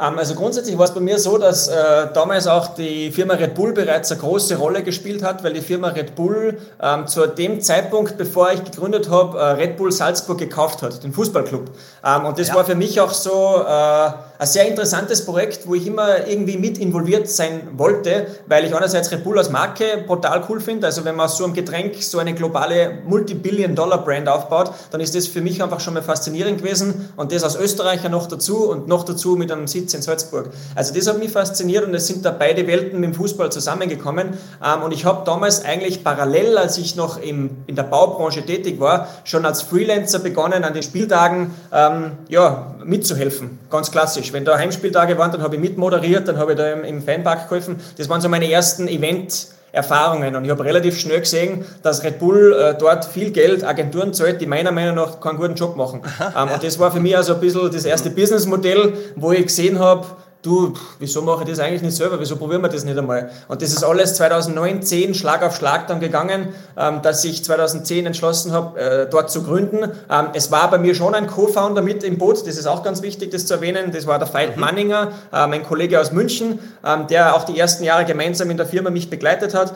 [0.02, 3.54] Ähm, also grundsätzlich war es bei mir so, dass äh, damals auch die Firma Red
[3.54, 7.60] Bull bereits eine große Rolle gespielt hat, weil die Firma Red Bull ähm, zu dem
[7.60, 11.70] Zeitpunkt, bevor ich gegründet habe, äh, Red Bull Salzburg gekauft hat, den Fußballclub.
[12.04, 12.54] Ähm, und das ja.
[12.54, 14.10] war für mich auch so äh,
[14.42, 19.12] ein sehr interessantes Projekt, wo ich immer irgendwie mit involviert sein wollte, weil ich einerseits
[19.12, 20.88] Red Bull als Marke brutal cool finde.
[20.88, 25.28] Also wenn man aus so einem Getränk so eine globale Multi-Billion-Dollar-Brand aufbaut, dann ist das
[25.28, 27.08] für mich einfach schon mal faszinierend gewesen.
[27.14, 30.50] Und das als Österreicher noch dazu und noch dazu mit einem Sitz in Salzburg.
[30.74, 34.30] Also das hat mich fasziniert und es sind da beide Welten mit dem Fußball zusammengekommen.
[34.60, 39.06] Ähm, und ich habe damals eigentlich parallel, als ich noch in der Baubranche tätig war,
[39.22, 43.58] schon als Freelancer begonnen, an den Spieltagen ähm, ja, mitzuhelfen.
[43.70, 44.32] Ganz klassisch.
[44.32, 47.48] Wenn da Heimspieltage waren, dann habe ich mitmoderiert, dann habe ich da im, im Fanpark
[47.48, 47.76] geholfen.
[47.96, 50.36] Das waren so meine ersten Event- Erfahrungen.
[50.36, 54.40] Und ich habe relativ schnell gesehen, dass Red Bull äh, dort viel Geld Agenturen zahlt,
[54.42, 56.02] die meiner Meinung nach keinen guten Job machen.
[56.20, 59.78] ähm, und das war für mich also ein bisschen das erste Businessmodell, wo ich gesehen
[59.78, 60.06] habe,
[60.42, 63.30] du, wieso mache ich das eigentlich nicht selber, wieso probieren wir das nicht einmal?
[63.48, 68.06] Und das ist alles 2009, 10 Schlag auf Schlag dann gegangen, ähm, dass ich 2010
[68.06, 69.90] entschlossen habe, äh, dort zu gründen.
[70.10, 73.02] Ähm, es war bei mir schon ein Co-Founder mit im Boot, das ist auch ganz
[73.02, 74.60] wichtig, das zu erwähnen, das war der Veit mhm.
[74.60, 78.66] Manninger, äh, mein Kollege aus München, ähm, der auch die ersten Jahre gemeinsam in der
[78.66, 79.74] Firma mich begleitet hat,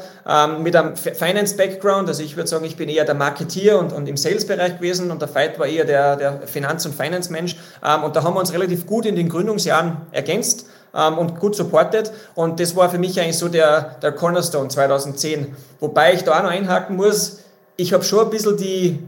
[0.58, 4.16] mit einem Finance-Background, also ich würde sagen, ich bin eher der Marketier und, und im
[4.16, 7.56] Sales-Bereich gewesen und der Veit war eher der, der Finanz- und Finance-Mensch
[8.04, 10.55] und da haben wir uns relativ gut in den Gründungsjahren ergänzt
[10.96, 12.12] ähm, und gut supportet.
[12.34, 15.54] Und das war für mich eigentlich so der, der Cornerstone 2010.
[15.80, 17.40] Wobei ich da auch noch einhaken muss,
[17.76, 18.98] ich habe schon ein bisschen die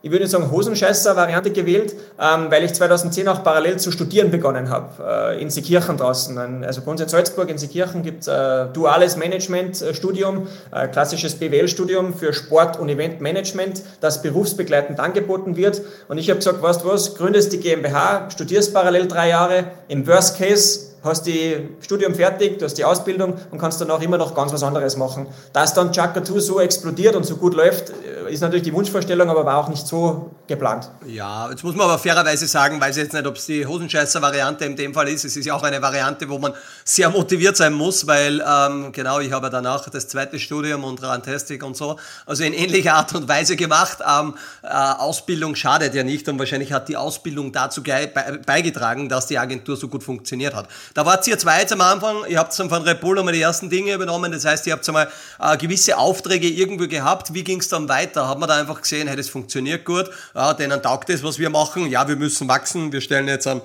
[0.00, 4.70] ich würde nicht sagen Hosenscheißer-Variante gewählt, ähm, weil ich 2010 auch parallel zu studieren begonnen
[4.70, 6.64] habe, äh, in Seekirchen draußen.
[6.64, 12.14] Also bei uns in Salzburg in Seekirchen gibt es ein duales Management-Studium, ein klassisches BWL-Studium
[12.14, 15.82] für Sport- und Eventmanagement, das berufsbegleitend angeboten wird.
[16.06, 20.06] Und ich habe gesagt, weißt du was, gründest die GmbH, studierst parallel drei Jahre, im
[20.06, 24.18] Worst Case hast die Studium fertig, du hast die Ausbildung und kannst dann auch immer
[24.18, 25.26] noch ganz was anderes machen.
[25.52, 29.28] Dass dann Chaka 2 so explodiert und so gut läuft, äh, ist natürlich die Wunschvorstellung,
[29.30, 30.90] aber war auch nicht so geplant.
[31.06, 34.64] Ja, jetzt muss man aber fairerweise sagen, weiß ich jetzt nicht, ob es die Hosenscheißer-Variante
[34.64, 35.24] in dem Fall ist.
[35.24, 36.52] Es ist ja auch eine Variante, wo man
[36.84, 41.62] sehr motiviert sein muss, weil ähm, genau, ich habe danach das zweite Studium und Rantastic
[41.62, 43.98] und so, also in ähnlicher Art und Weise gemacht.
[44.06, 49.38] Ähm, äh, Ausbildung schadet ja nicht und wahrscheinlich hat die Ausbildung dazu beigetragen, dass die
[49.38, 50.68] Agentur so gut funktioniert hat.
[50.98, 53.70] Da wart ihr zwei jetzt am Anfang, ihr habt von Red Bull einmal die ersten
[53.70, 55.08] Dinge übernommen, das heißt, ihr habt einmal
[55.38, 57.32] äh, gewisse Aufträge irgendwo gehabt.
[57.34, 58.28] Wie ging es dann weiter?
[58.28, 61.50] Hat man da einfach gesehen, hey, das funktioniert gut, ja, denen taugt das, was wir
[61.50, 63.62] machen, ja, wir müssen wachsen, wir stellen jetzt einen,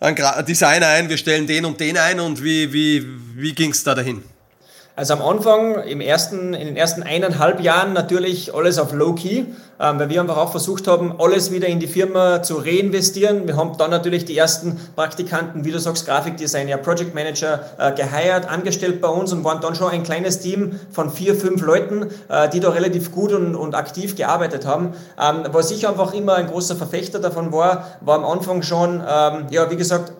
[0.00, 3.84] einen Designer ein, wir stellen den und den ein und wie, wie, wie ging es
[3.84, 4.24] da dahin?
[4.96, 9.38] Also am Anfang, im ersten, in den ersten eineinhalb Jahren natürlich alles auf Low-Key,
[9.80, 13.48] ähm, weil wir einfach auch versucht haben, alles wieder in die Firma zu reinvestieren.
[13.48, 18.48] Wir haben dann natürlich die ersten Praktikanten, wie du sagst, Grafikdesigner, Project Manager äh, geheiert,
[18.48, 22.48] angestellt bei uns und waren dann schon ein kleines Team von vier, fünf Leuten, äh,
[22.50, 24.92] die da relativ gut und, und aktiv gearbeitet haben.
[25.20, 29.46] Ähm, was ich einfach immer ein großer Verfechter davon war, war am Anfang schon, ähm,
[29.50, 30.12] ja, wie gesagt,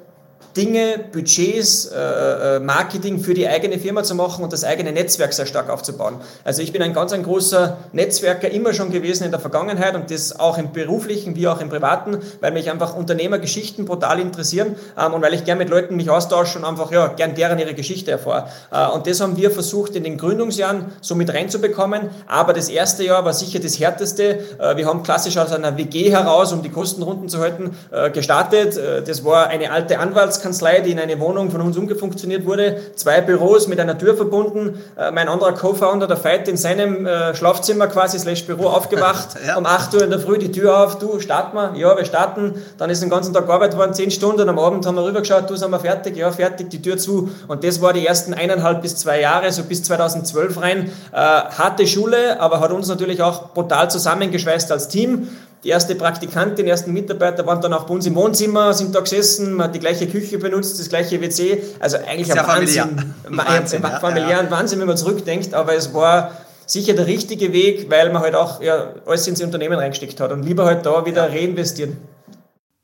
[0.56, 5.32] Dinge, Budgets, äh, äh, Marketing für die eigene Firma zu machen und das eigene Netzwerk
[5.32, 6.16] sehr stark aufzubauen.
[6.44, 10.10] Also ich bin ein ganz ein großer Netzwerker immer schon gewesen in der Vergangenheit und
[10.10, 15.14] das auch im beruflichen wie auch im privaten, weil mich einfach Unternehmergeschichten brutal interessieren ähm,
[15.14, 18.12] und weil ich gern mit Leuten mich austausche und einfach ja, gern deren ihre Geschichte
[18.12, 18.48] erfahre.
[18.70, 23.02] Äh, und das haben wir versucht in den Gründungsjahren so mit reinzubekommen, aber das erste
[23.02, 24.38] Jahr war sicher das härteste.
[24.58, 28.10] Äh, wir haben klassisch aus einer WG heraus, um die Kosten runden zu halten, äh,
[28.10, 28.76] gestartet.
[28.76, 32.76] Äh, das war eine alte Anwalts Anwaltskanzlei, die in eine Wohnung von uns umgefunktioniert wurde,
[32.96, 34.83] zwei Büros mit einer Tür verbunden.
[34.96, 39.57] Äh, mein anderer Co-Founder, der Veit, in seinem äh, Schlafzimmer quasi slash Büro aufgewacht, ja.
[39.57, 41.74] um 8 Uhr in der Früh die Tür auf, du, starten wir?
[41.76, 42.54] Ja, wir starten.
[42.78, 45.57] Dann ist den ganzen Tag gearbeitet worden, 10 Stunden, am Abend haben wir rübergeschaut, du,
[45.57, 46.16] sind wir fertig?
[46.16, 47.30] Ja, fertig, die Tür zu.
[47.48, 50.92] Und das war die ersten eineinhalb bis zwei Jahre, so bis 2012 rein.
[51.12, 55.28] Äh, harte Schule, aber hat uns natürlich auch brutal zusammengeschweißt als Team.
[55.64, 59.00] Die erste Praktikantin, die ersten Mitarbeiter waren dann auch bei uns im Wohnzimmer, sind da
[59.00, 61.62] gesessen, man hat die gleiche Küche benutzt, das gleiche WC.
[61.81, 64.50] Also eigentlich Sehr ein Wahnsinn, Wahnsinn, ja, familiär ja.
[64.50, 66.33] Wahnsinn, wenn man zurückdenkt, aber es war
[66.66, 70.42] sicher der richtige Weg, weil man halt auch ja, alles ins Unternehmen reingesteckt hat und
[70.42, 71.35] lieber halt da wieder ja.
[71.35, 71.96] reinvestieren.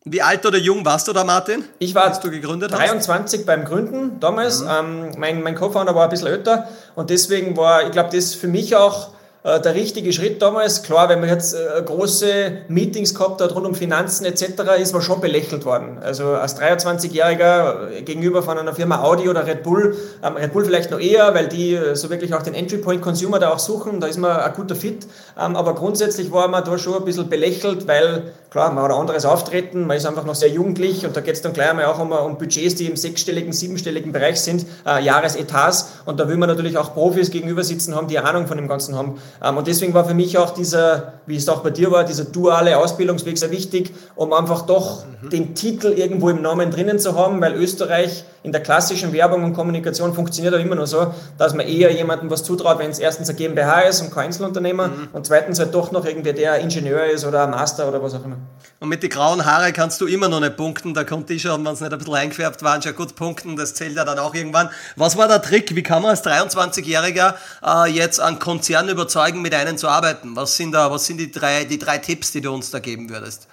[0.06, 1.62] Wie alt oder jung warst du da, Martin?
[1.78, 3.46] Ich war du gegründet 23 hast?
[3.46, 4.62] beim Gründen damals.
[4.62, 4.68] Mhm.
[4.70, 8.48] Ähm, mein mein Co-Founder war ein bisschen älter und deswegen war, ich glaube, das für
[8.48, 9.10] mich auch
[9.42, 10.82] äh, der richtige Schritt damals.
[10.82, 14.42] Klar, wenn man jetzt äh, große Meetings gehabt hat rund um Finanzen etc.,
[14.78, 15.98] ist man schon belächelt worden.
[16.02, 20.66] Also als 23-Jähriger äh, gegenüber von einer Firma Audi oder Red Bull, ähm, Red Bull
[20.66, 23.98] vielleicht noch eher, weil die so wirklich auch den Entry Point Consumer da auch suchen,
[24.00, 25.06] da ist man ein guter Fit.
[25.38, 28.98] Ähm, aber grundsätzlich war man da schon ein bisschen belächelt, weil klar, man hat ein
[28.98, 31.86] anderes Auftreten, man ist einfach noch sehr jugendlich und da geht es dann gleich einmal
[31.86, 36.36] auch um, um, Budgets, die im sechsstelligen, siebenstelligen Bereich sind, äh, Jahresetats und da will
[36.36, 39.20] man natürlich auch Profis gegenüber sitzen haben, die Ahnung von dem Ganzen haben.
[39.42, 42.24] Ähm, und deswegen war für mich auch dieser, wie es auch bei dir war, dieser
[42.24, 45.30] duale Ausbildungsweg sehr wichtig, um einfach doch mhm.
[45.30, 49.52] den Titel irgendwo im Namen drinnen zu haben, weil Österreich in der klassischen Werbung und
[49.52, 53.28] Kommunikation funktioniert auch immer nur so, dass man eher jemandem was zutraut, wenn es erstens
[53.28, 55.08] ein GmbH ist und kein Einzelunternehmer mhm.
[55.12, 58.24] und zweitens halt doch noch irgendwie der Ingenieur ist oder ein Master oder was auch
[58.24, 58.36] immer.
[58.78, 61.62] Und mit den grauen Haare kannst du immer noch nicht punkten, da konnte ich schon,
[61.64, 64.34] wenn es nicht ein bisschen eingefärbt waren, schon gut punkten, das zählt ja dann auch
[64.34, 64.70] irgendwann.
[64.96, 65.76] Was war der Trick?
[65.76, 70.34] Wie kann man als 23-Jähriger äh, jetzt einen Konzern überzeugen, mit einem zu arbeiten?
[70.34, 73.10] Was sind da, was sind die drei, die drei Tipps, die du uns da geben
[73.10, 73.48] würdest?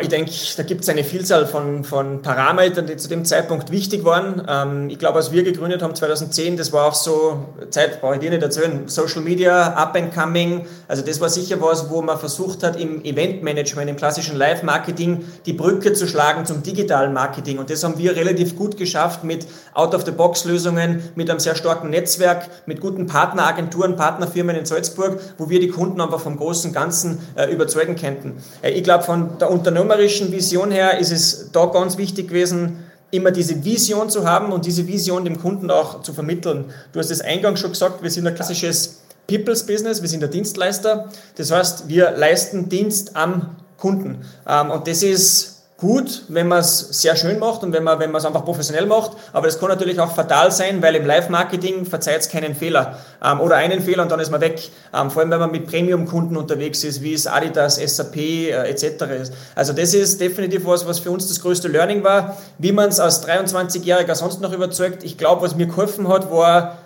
[0.00, 4.04] Ich denke, da gibt es eine Vielzahl von, von Parametern, die zu dem Zeitpunkt wichtig
[4.04, 4.42] waren.
[4.48, 8.20] Ähm, ich glaube, als wir gegründet haben 2010, das war auch so, Zeit brauche ich
[8.20, 10.64] dir nicht erzählen, Social Media, Up and Coming.
[10.88, 15.52] Also das war sicher was, wo man versucht hat, im Eventmanagement, im klassischen Live-Marketing die
[15.52, 17.58] Brücke zu schlagen zum digitalen Marketing.
[17.58, 22.80] Und das haben wir relativ gut geschafft mit Out-of-the-Box-Lösungen, mit einem sehr starken Netzwerk, mit
[22.80, 27.96] guten Partneragenturen, Partnerfirmen in Salzburg, wo wir die Kunden einfach vom großen Ganzen äh, überzeugen
[27.96, 28.42] könnten.
[28.62, 32.84] Äh, ich glaube, von der Unternehmung unternehmerischen Vision her ist es da ganz wichtig gewesen,
[33.10, 36.66] immer diese Vision zu haben und diese Vision dem Kunden auch zu vermitteln.
[36.92, 40.30] Du hast es eingangs schon gesagt, wir sind ein klassisches People's Business, wir sind der
[40.30, 41.10] Dienstleister.
[41.36, 44.24] Das heißt, wir leisten Dienst am Kunden.
[44.48, 45.51] Ähm, und das ist
[45.82, 49.16] gut, wenn man es sehr schön macht und wenn man wenn es einfach professionell macht,
[49.32, 53.40] aber das kann natürlich auch fatal sein, weil im Live-Marketing verzeiht es keinen Fehler ähm,
[53.40, 54.70] oder einen Fehler und dann ist man weg.
[54.94, 58.84] Ähm, vor allem, wenn man mit Premium-Kunden unterwegs ist, wie es Adidas, SAP äh, etc.
[59.20, 59.32] ist.
[59.56, 62.36] Also das ist definitiv was, was für uns das größte Learning war.
[62.58, 66.78] Wie man es als 23-Jähriger sonst noch überzeugt, ich glaube, was mir geholfen hat, war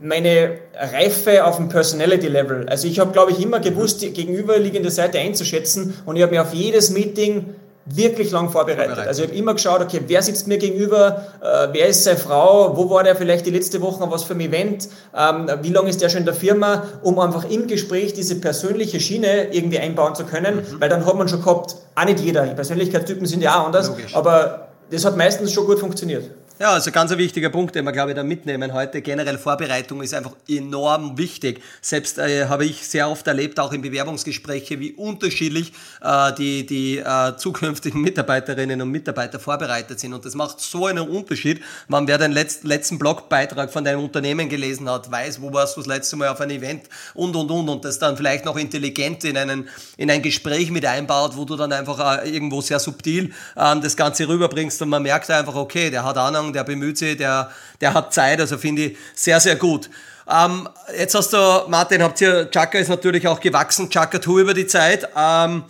[0.00, 2.68] meine Reife auf dem Personality-Level.
[2.68, 6.42] Also ich habe, glaube ich, immer gewusst, die gegenüberliegende Seite einzuschätzen und ich habe mir
[6.42, 8.98] auf jedes Meeting wirklich lang vorbereitet.
[8.98, 12.76] Also ich habe immer geschaut, okay, wer sitzt mir gegenüber, äh, wer ist seine Frau,
[12.76, 16.00] wo war der vielleicht die letzte Woche, was für ein Event, ähm, wie lange ist
[16.00, 20.24] der schon in der Firma, um einfach im Gespräch diese persönliche Schiene irgendwie einbauen zu
[20.24, 20.80] können, mhm.
[20.80, 23.88] weil dann hat man schon gehabt, auch nicht jeder, die Persönlichkeitstypen sind ja auch anders,
[23.88, 24.14] Logisch.
[24.14, 26.30] aber das hat meistens schon gut funktioniert.
[26.62, 29.02] Ja, also ganz ein wichtiger Punkt, den wir, glaube ich, da mitnehmen heute.
[29.02, 31.60] Generell Vorbereitung ist einfach enorm wichtig.
[31.80, 36.98] Selbst äh, habe ich sehr oft erlebt, auch in Bewerbungsgesprächen, wie unterschiedlich äh, die, die
[36.98, 40.14] äh, zukünftigen Mitarbeiterinnen und Mitarbeiter vorbereitet sind.
[40.14, 41.60] Und das macht so einen Unterschied.
[41.88, 45.80] Man, wer den letzt, letzten Blogbeitrag von deinem Unternehmen gelesen hat, weiß, wo warst du
[45.80, 47.68] das letzte Mal auf ein Event und, und, und.
[47.68, 51.56] Und das dann vielleicht noch intelligent in, einen, in ein Gespräch mit einbaut, wo du
[51.56, 55.90] dann einfach äh, irgendwo sehr subtil ähm, das Ganze rüberbringst und man merkt einfach, okay,
[55.90, 59.56] der hat Ahnung, der bemüht sich, der, der hat Zeit, also finde ich sehr, sehr
[59.56, 59.90] gut.
[60.28, 64.54] Ähm, jetzt hast du, Martin, habt ihr, Chaka ist natürlich auch gewachsen, Chaka Tour über
[64.54, 65.08] die Zeit.
[65.16, 65.64] Ähm,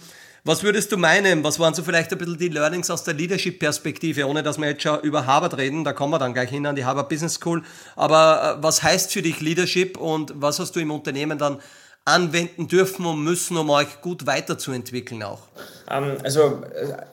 [0.44, 1.44] was würdest du meinen?
[1.44, 4.82] Was waren so vielleicht ein bisschen die Learnings aus der Leadership-Perspektive, ohne dass wir jetzt
[4.82, 5.84] schon über Harvard reden?
[5.84, 7.62] Da kommen wir dann gleich hin an die Harvard Business School.
[7.94, 11.60] Aber äh, was heißt für dich Leadership und was hast du im Unternehmen dann
[12.04, 15.42] anwenden dürfen und müssen, um euch gut weiterzuentwickeln auch?
[15.90, 16.62] Ähm, also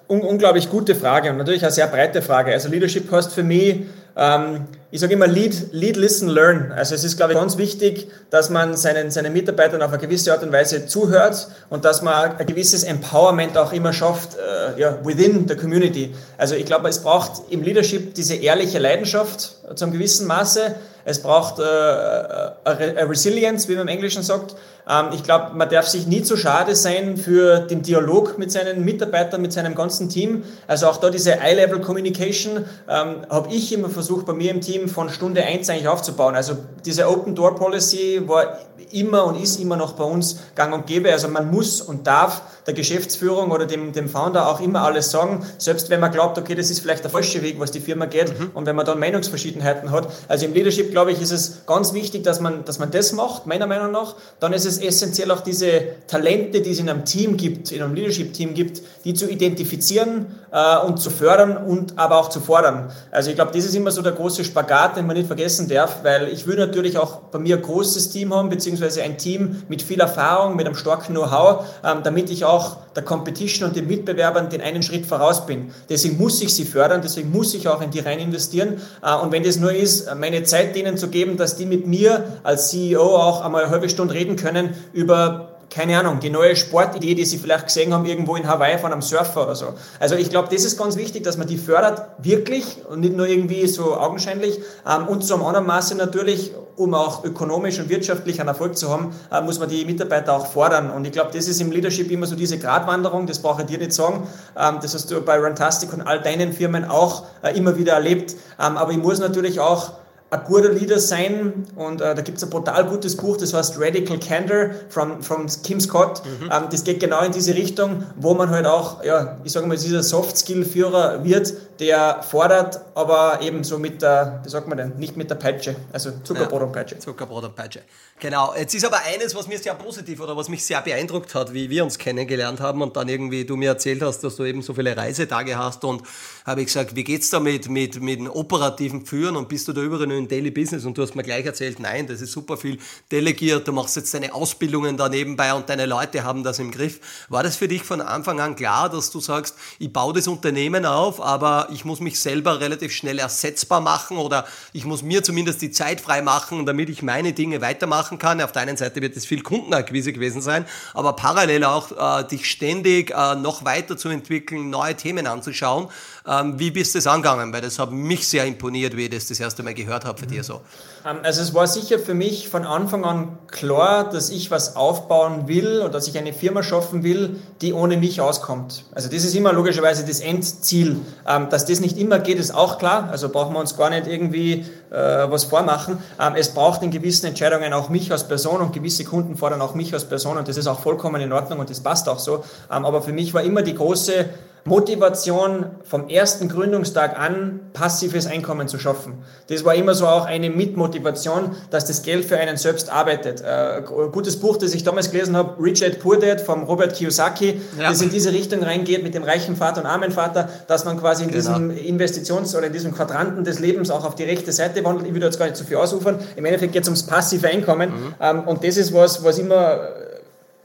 [0.08, 2.52] un unglaublich gute Frage und natürlich eine sehr breite Frage.
[2.52, 6.72] Also Leadership heißt für mich, ähm, ich sage immer Lead, Lead, Listen, Learn.
[6.72, 10.34] Also es ist, glaube ich, ganz wichtig, dass man seinen, seinen Mitarbeitern auf eine gewisse
[10.34, 14.98] Art und Weise zuhört und dass man ein gewisses Empowerment auch immer schafft, äh, ja,
[15.04, 16.14] within the community.
[16.38, 20.76] Also ich glaube, es braucht im Leadership diese ehrliche Leidenschaft zu einem gewissen Maße.
[21.06, 24.56] Es braucht äh, eine Resilience, wie man im Englischen sagt.
[24.90, 28.59] Ähm, ich glaube, man darf sich nie zu schade sein für den Dialog mit seinen
[28.84, 30.44] Mitarbeitern, mit seinem ganzen Team.
[30.68, 34.88] Also auch da diese Eye-Level Communication ähm, habe ich immer versucht, bei mir im Team
[34.90, 36.36] von Stunde eins eigentlich aufzubauen.
[36.36, 38.60] Also diese Open Door Policy war
[38.92, 41.12] immer und ist immer noch bei uns gang und gäbe.
[41.12, 45.46] Also man muss und darf der Geschäftsführung oder dem, dem Founder auch immer alles sagen,
[45.58, 48.38] selbst wenn man glaubt, okay, das ist vielleicht der falsche Weg, was die Firma geht
[48.40, 48.52] mhm.
[48.54, 50.08] und wenn man dann Meinungsverschiedenheiten hat.
[50.28, 53.46] Also im Leadership, glaube ich, ist es ganz wichtig, dass man, dass man das macht,
[53.48, 54.16] meiner Meinung nach.
[54.40, 57.94] Dann ist es essentiell auch diese Talente, die es in einem Team gibt, in einem
[57.94, 62.92] Leadership-Team gibt, die zu identifizieren äh, und zu fördern und aber auch zu fordern.
[63.12, 66.04] Also ich glaube, das ist immer so der große Spagat, den man nicht vergessen darf,
[66.04, 69.82] weil ich will natürlich auch bei mir ein großes Team haben, beziehungsweise ein Team mit
[69.82, 72.49] viel Erfahrung, mit einem starken Know-how, ähm, damit ich auch
[72.96, 75.72] der Competition und den Mitbewerbern den einen Schritt voraus bin.
[75.90, 78.82] Deswegen muss ich sie fördern, deswegen muss ich auch in die rein investieren.
[79.02, 82.40] Äh, und wenn das nur ist, meine Zeit denen zu geben, dass die mit mir
[82.44, 87.14] als CEO auch einmal eine halbe Stunde reden können über keine Ahnung, die neue Sportidee,
[87.14, 89.68] die Sie vielleicht gesehen haben, irgendwo in Hawaii von einem Surfer oder so.
[90.00, 93.28] Also ich glaube, das ist ganz wichtig, dass man die fördert, wirklich und nicht nur
[93.28, 94.60] irgendwie so augenscheinlich.
[94.88, 98.90] Ähm, und zu einem anderen Maße natürlich, um auch ökonomisch und wirtschaftlich einen Erfolg zu
[98.90, 100.90] haben, äh, muss man die Mitarbeiter auch fordern.
[100.90, 103.78] Und ich glaube, das ist im Leadership immer so diese Gratwanderung, das brauche ich dir
[103.78, 104.28] nicht sagen.
[104.58, 108.36] Ähm, das hast du bei Runtastic und all deinen Firmen auch äh, immer wieder erlebt.
[108.60, 109.92] Ähm, aber ich muss natürlich auch
[110.32, 113.80] ein guter Leader sein und äh, da gibt es ein brutal gutes Buch, das heißt
[113.80, 116.22] Radical Candor von from Kim Scott.
[116.24, 116.50] Mhm.
[116.52, 119.78] Ähm, das geht genau in diese Richtung, wo man halt auch, ja, ich sage mal,
[119.78, 125.16] dieser Soft-Skill-Führer wird, der fordert, aber eben so mit der, wie sagt man denn, nicht
[125.16, 127.00] mit der Peitsche, also Zuckerbrot und Peitsche.
[127.00, 127.82] Zuckerbrot und Peitsche.
[128.20, 128.54] Genau.
[128.54, 131.70] Jetzt ist aber eines, was mir sehr positiv oder was mich sehr beeindruckt hat, wie
[131.70, 134.74] wir uns kennengelernt haben und dann irgendwie du mir erzählt hast, dass du eben so
[134.74, 136.04] viele Reisetage hast und
[136.46, 139.82] habe ich gesagt, wie geht's da mit, mit, dem operativen Führen und bist du da
[139.82, 142.58] überall nur in Daily Business und du hast mir gleich erzählt, nein, das ist super
[142.58, 142.78] viel
[143.10, 147.00] delegiert, du machst jetzt deine Ausbildungen da nebenbei und deine Leute haben das im Griff.
[147.30, 150.86] War das für dich von Anfang an klar, dass du sagst, ich baue das Unternehmen
[150.86, 155.62] auf, aber ich muss mich selber relativ schnell ersetzbar machen oder ich muss mir zumindest
[155.62, 158.42] die Zeit frei machen, damit ich meine Dinge weitermachen kann.
[158.42, 162.50] Auf der einen Seite wird es viel Kundenakquise gewesen sein, aber parallel auch äh, dich
[162.50, 165.88] ständig äh, noch entwickeln, neue Themen anzuschauen.
[166.28, 167.52] Ähm, wie bist du das angegangen?
[167.52, 170.26] Weil das hat mich sehr imponiert, wie ich das das erste Mal gehört habe für
[170.26, 170.32] mhm.
[170.32, 170.62] dir so.
[171.06, 175.48] Ähm, also es war sicher für mich von Anfang an klar, dass ich was aufbauen
[175.48, 178.86] will und dass ich eine Firma schaffen will, die ohne mich auskommt.
[178.94, 180.98] Also das ist immer logischerweise das Endziel.
[181.28, 183.10] Ähm, dass das nicht immer geht, ist auch klar.
[183.12, 184.66] Also brauchen wir uns gar nicht irgendwie
[184.98, 186.00] was vormachen.
[186.20, 189.76] Ähm, es braucht in gewissen Entscheidungen auch mich als Person und gewisse Kunden fordern auch
[189.76, 192.44] mich als Person und das ist auch vollkommen in Ordnung und das passt auch so.
[192.68, 194.26] Aber für mich war immer die große
[194.66, 199.24] Motivation vom ersten Gründungstag an passives Einkommen zu schaffen.
[199.48, 203.42] Das war immer so auch eine Mitmotivation, dass das Geld für einen selbst arbeitet.
[203.42, 207.62] Äh, gutes Buch, das ich damals gelesen habe, Rich Dad Poor Dad von Robert Kiyosaki,
[207.80, 207.90] ja.
[207.90, 211.24] das in diese Richtung reingeht mit dem reichen Vater und armen Vater, dass man quasi
[211.24, 211.40] in genau.
[211.40, 215.08] diesem Investitions- oder in diesem Quadranten des Lebens auch auf die rechte Seite wandelt.
[215.08, 216.20] Ich würde jetzt gar nicht zu viel ausufern.
[216.36, 218.16] Im Endeffekt geht es ums passive Einkommen mhm.
[218.22, 219.90] Ähm, und das ist was, was immer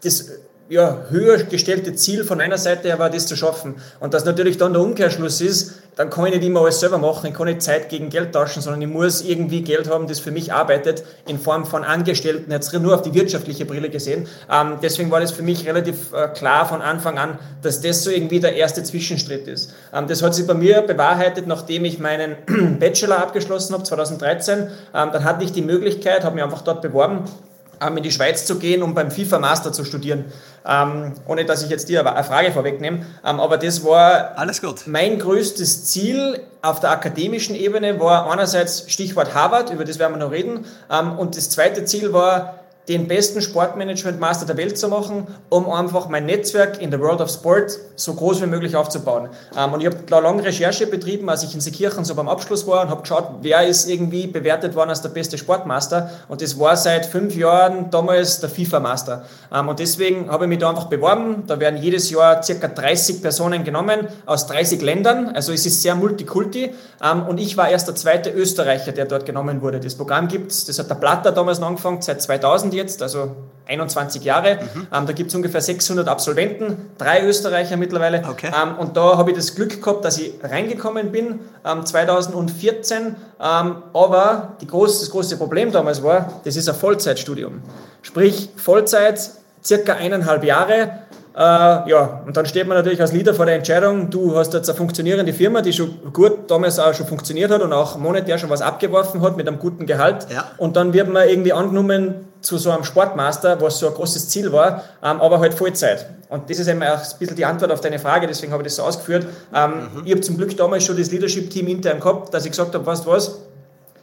[0.03, 0.31] das
[0.69, 3.77] ja, höher gestellte Ziel von meiner Seite her war, das zu schaffen.
[4.01, 7.27] Und dass natürlich dann der Umkehrschluss ist, dann kann ich nicht immer alles selber machen,
[7.27, 10.31] ich kann nicht Zeit gegen Geld tauschen, sondern ich muss irgendwie Geld haben, das für
[10.31, 14.27] mich arbeitet, in Form von Angestellten, jetzt nur auf die wirtschaftliche Brille gesehen.
[14.51, 18.11] Ähm, deswegen war das für mich relativ äh, klar von Anfang an, dass das so
[18.11, 19.73] irgendwie der erste Zwischenschritt ist.
[19.93, 22.37] Ähm, das hat sich bei mir bewahrheitet, nachdem ich meinen
[22.79, 24.59] Bachelor abgeschlossen habe, 2013.
[24.59, 27.25] Ähm, dann hatte ich die Möglichkeit, habe mich einfach dort beworben,
[27.97, 30.25] in die Schweiz zu gehen, um beim FIFA Master zu studieren.
[30.67, 33.07] Ähm, ohne dass ich jetzt dir eine Frage vorwegnehme.
[33.25, 34.87] Ähm, aber das war Alles gut.
[34.87, 40.25] mein größtes Ziel auf der akademischen Ebene, war einerseits Stichwort Harvard, über das werden wir
[40.25, 40.65] noch reden.
[40.91, 46.09] Ähm, und das zweite Ziel war, den besten Sportmanagement-Master der Welt zu machen, um einfach
[46.09, 49.31] mein Netzwerk in der World of Sport so groß wie möglich aufzubauen.
[49.57, 52.67] Ähm, und ich habe da lange Recherche betrieben, als ich in Seekirchen so beim Abschluss
[52.67, 56.11] war und habe geschaut, wer ist irgendwie bewertet worden als der beste Sportmaster.
[56.29, 59.25] Und das war seit fünf Jahren damals der FIFA-Master.
[59.53, 61.45] Ähm, und deswegen habe ich mich da einfach beworben.
[61.47, 65.31] Da werden jedes Jahr circa 30 Personen genommen aus 30 Ländern.
[65.35, 66.75] Also es ist sehr multikulti.
[67.03, 69.81] Ähm, und ich war erst der zweite Österreicher, der dort genommen wurde.
[69.81, 74.23] Das Programm gibt es, das hat der Platter damals angefangen, seit 2000 Jetzt, also 21
[74.23, 74.57] Jahre.
[74.57, 74.87] Mhm.
[74.93, 78.23] Ähm, da gibt es ungefähr 600 Absolventen, drei Österreicher mittlerweile.
[78.29, 78.51] Okay.
[78.51, 83.07] Ähm, und da habe ich das Glück gehabt, dass ich reingekommen bin, ähm, 2014.
[83.07, 87.63] Ähm, aber groß, das große Problem damals war, das ist ein Vollzeitstudium.
[88.03, 89.31] Sprich, Vollzeit,
[89.65, 91.05] circa eineinhalb Jahre
[91.37, 94.69] äh, ja, und dann steht man natürlich als Leader vor der Entscheidung, du hast jetzt
[94.69, 98.51] eine funktionierende Firma, die schon gut damals auch schon funktioniert hat und auch monetär schon
[98.51, 100.29] was abgeworfen hat mit einem guten Gehalt.
[100.33, 100.53] Ja.
[100.59, 104.53] Und dann wird man irgendwie angenommen zu so einem Sportmaster, was so ein großes Ziel
[104.53, 106.07] war, ähm, aber halt Vollzeit.
[106.29, 108.67] Und das ist eben auch ein bisschen die Antwort auf deine Frage, deswegen habe ich
[108.67, 109.27] das so ausgeführt.
[109.53, 110.03] Ähm, mhm.
[110.05, 113.07] Ich habe zum Glück damals schon das Leadership-Team intern gehabt, dass ich gesagt habe, weißt
[113.07, 113.41] du was,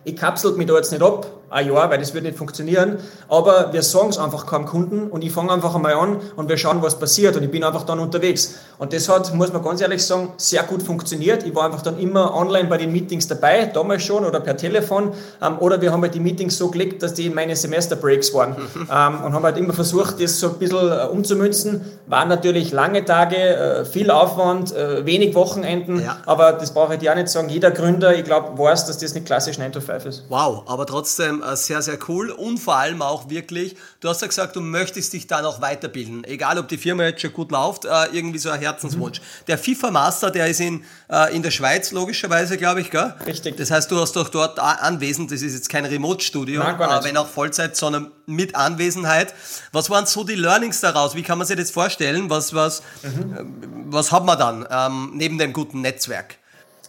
[0.03, 2.97] ich kapsel mich da jetzt nicht ab, ein Jahr, weil das wird nicht funktionieren.
[3.27, 6.57] Aber wir sagen es einfach keinem Kunden und ich fange einfach einmal an und wir
[6.57, 8.55] schauen, was passiert und ich bin einfach dann unterwegs.
[8.77, 11.43] Und das hat, muss man ganz ehrlich sagen, sehr gut funktioniert.
[11.43, 15.11] Ich war einfach dann immer online bei den Meetings dabei, damals schon oder per Telefon.
[15.41, 18.55] Ähm, oder wir haben halt die Meetings so gelegt, dass die meine Semesterbreaks waren.
[18.75, 21.81] ähm, und haben halt immer versucht, das so ein bisschen äh, umzumünzen.
[22.07, 26.01] Waren natürlich lange Tage, äh, viel Aufwand, äh, wenig Wochenenden.
[26.01, 26.17] Ja.
[26.25, 27.49] Aber das brauche ich dir auch nicht sagen.
[27.49, 30.23] Jeder Gründer, ich glaube, weiß, dass das nicht klassisch 9 to 5 ist.
[30.29, 34.27] Wow, aber trotzdem äh, sehr, sehr cool und vor allem auch wirklich, du hast ja
[34.27, 36.23] gesagt, du möchtest dich da noch weiterbilden.
[36.23, 39.19] Egal, ob die Firma jetzt schon gut läuft, äh, irgendwie so ein Herzenswunsch.
[39.19, 39.45] Mhm.
[39.47, 43.13] Der FIFA Master, der ist in, äh, in der Schweiz, logischerweise, glaube ich, gell?
[43.25, 43.57] Richtig.
[43.57, 47.75] Das heißt, du hast doch dort anwesend, das ist jetzt kein Remote-Studio, wenn auch Vollzeit,
[47.75, 49.33] sondern mit Anwesenheit.
[49.71, 51.15] Was waren so die Learnings daraus?
[51.15, 52.29] Wie kann man sich das vorstellen?
[52.29, 53.85] Was, was, mhm.
[53.87, 56.37] was hat man dann ähm, neben dem guten Netzwerk?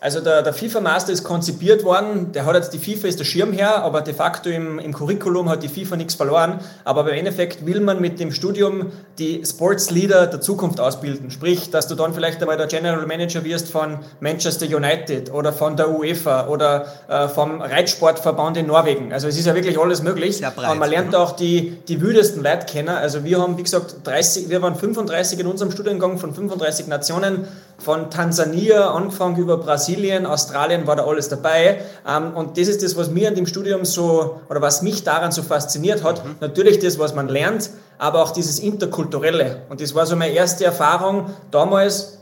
[0.02, 3.24] Also der, der FIFA Master ist konzipiert worden, der hat jetzt die FIFA ist der
[3.24, 6.58] Schirmherr, aber de facto im, im Curriculum hat die FIFA nichts verloren.
[6.84, 11.30] Aber im Endeffekt will man mit dem Studium die Sports Leader der Zukunft ausbilden.
[11.30, 15.76] Sprich, dass du dann vielleicht einmal der General Manager wirst von Manchester United oder von
[15.76, 19.12] der UEFA oder äh, vom Reitsportverband in Norwegen.
[19.12, 20.40] Also es ist ja wirklich alles möglich.
[20.40, 20.58] Breit.
[20.58, 22.88] Aber man lernt auch die, die wüdesten Leute kennen.
[22.88, 27.46] Also wir haben, wie gesagt, 30, wir waren 35 in unserem Studiengang von 35 Nationen,
[27.82, 31.82] von Tansania angefangen über Brasilien Australien war da alles dabei.
[32.08, 35.32] Ähm, und das ist das, was mir an dem Studium so, oder was mich daran
[35.32, 36.24] so fasziniert hat.
[36.24, 36.36] Mhm.
[36.40, 39.62] Natürlich das, was man lernt, aber auch dieses Interkulturelle.
[39.68, 42.18] Und das war so meine erste Erfahrung damals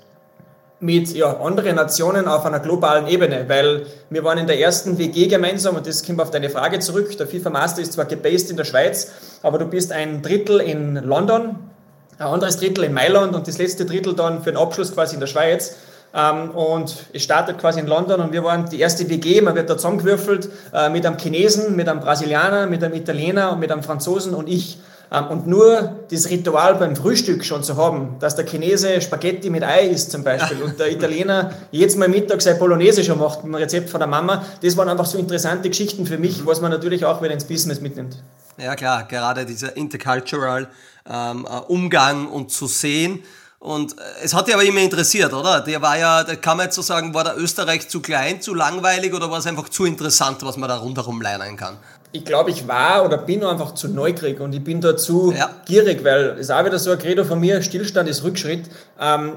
[0.80, 5.26] mit ja, anderen Nationen auf einer globalen Ebene, weil wir waren in der ersten WG
[5.26, 7.16] gemeinsam und das kommt auf deine Frage zurück.
[7.18, 10.94] Der FIFA Master ist zwar gebased in der Schweiz, aber du bist ein Drittel in
[10.94, 11.69] London,
[12.20, 15.20] ein anderes Drittel in Mailand und das letzte Drittel dann für den Abschluss quasi in
[15.20, 15.76] der Schweiz.
[16.14, 19.70] Ähm, und es startet quasi in London und wir waren die erste WG, man wird
[19.70, 23.82] da zusammengewürfelt äh, mit einem Chinesen, mit einem Brasilianer, mit einem Italiener und mit einem
[23.82, 24.80] Franzosen und ich.
[25.10, 29.62] Ähm, und nur das Ritual beim Frühstück schon zu haben, dass der Chinese Spaghetti mit
[29.62, 33.54] Ei isst zum Beispiel und der Italiener jetzt mal Mittag sein Bolognese schon macht mit
[33.54, 36.70] dem Rezept von der Mama, das waren einfach so interessante Geschichten für mich, was man
[36.70, 38.16] natürlich auch wieder ins Business mitnimmt.
[38.62, 40.68] Ja klar, gerade dieser intercultural
[41.08, 43.22] ähm, äh, Umgang und zu sehen,
[43.60, 45.60] und äh, es hat dich aber immer interessiert, oder?
[45.60, 48.54] Der war ja, da kann man jetzt so sagen, war der Österreich zu klein, zu
[48.54, 51.76] langweilig oder war es einfach zu interessant, was man da rundherum lernen kann?
[52.12, 55.50] Ich glaube, ich war oder bin einfach zu neugierig und ich bin da zu ja.
[55.66, 58.68] gierig, weil es ist auch wieder so ein Credo von mir, Stillstand ist Rückschritt.
[58.98, 59.34] Ähm,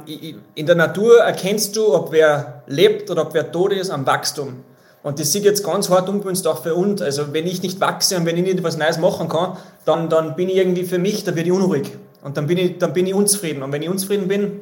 [0.56, 4.64] in der Natur erkennst du, ob wer lebt oder ob wer tot ist, am Wachstum.
[5.04, 7.02] Und das sieht jetzt ganz hart umgewünscht auch für uns.
[7.02, 10.36] Also wenn ich nicht wachse und wenn ich nicht was Neues machen kann, dann, dann
[10.36, 11.92] bin ich irgendwie für mich, da werde ich unruhig.
[12.24, 13.64] Und dann bin ich, dann bin ich unzufrieden.
[13.64, 14.62] Und wenn ich unzufrieden bin,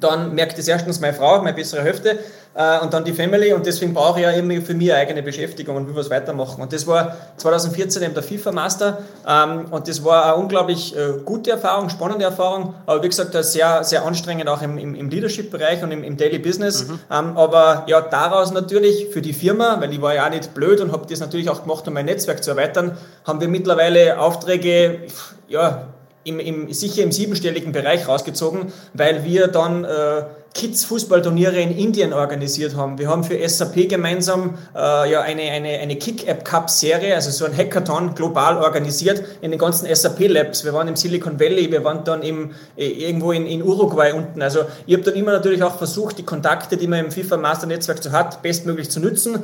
[0.00, 2.18] dann merkt es erstens meine Frau, meine bessere Hälfte,
[2.54, 3.52] äh, und dann die Family.
[3.52, 6.62] Und deswegen brauche ich ja eben für mich eine eigene Beschäftigung und will was weitermachen.
[6.62, 8.98] Und das war 2014 eben der FIFA Master.
[9.26, 12.74] Ähm, und das war eine unglaublich äh, gute Erfahrung, spannende Erfahrung.
[12.86, 16.38] Aber wie gesagt, sehr, sehr anstrengend auch im, im, im Leadership-Bereich und im, im, Daily
[16.38, 16.88] Business.
[16.88, 16.98] Mhm.
[17.10, 20.80] Ähm, aber ja, daraus natürlich für die Firma, weil ich war ja auch nicht blöd
[20.80, 25.00] und habe das natürlich auch gemacht, um mein Netzwerk zu erweitern, haben wir mittlerweile Aufträge,
[25.48, 25.86] ja,
[26.24, 30.22] im, im, sicher im siebenstelligen Bereich rausgezogen, weil wir dann äh,
[30.54, 32.98] Kids-Fußballturniere in Indien organisiert haben.
[32.98, 38.14] Wir haben für SAP gemeinsam äh, ja, eine, eine, eine Kick-App-Cup-Serie, also so ein Hackathon
[38.14, 40.64] global organisiert in den ganzen SAP-Labs.
[40.64, 44.42] Wir waren im Silicon Valley, wir waren dann im, äh, irgendwo in, in Uruguay unten.
[44.42, 47.66] Also ich habe dann immer natürlich auch versucht, die Kontakte, die man im FIFA Master
[47.66, 49.42] Netzwerk so hat, bestmöglich zu nutzen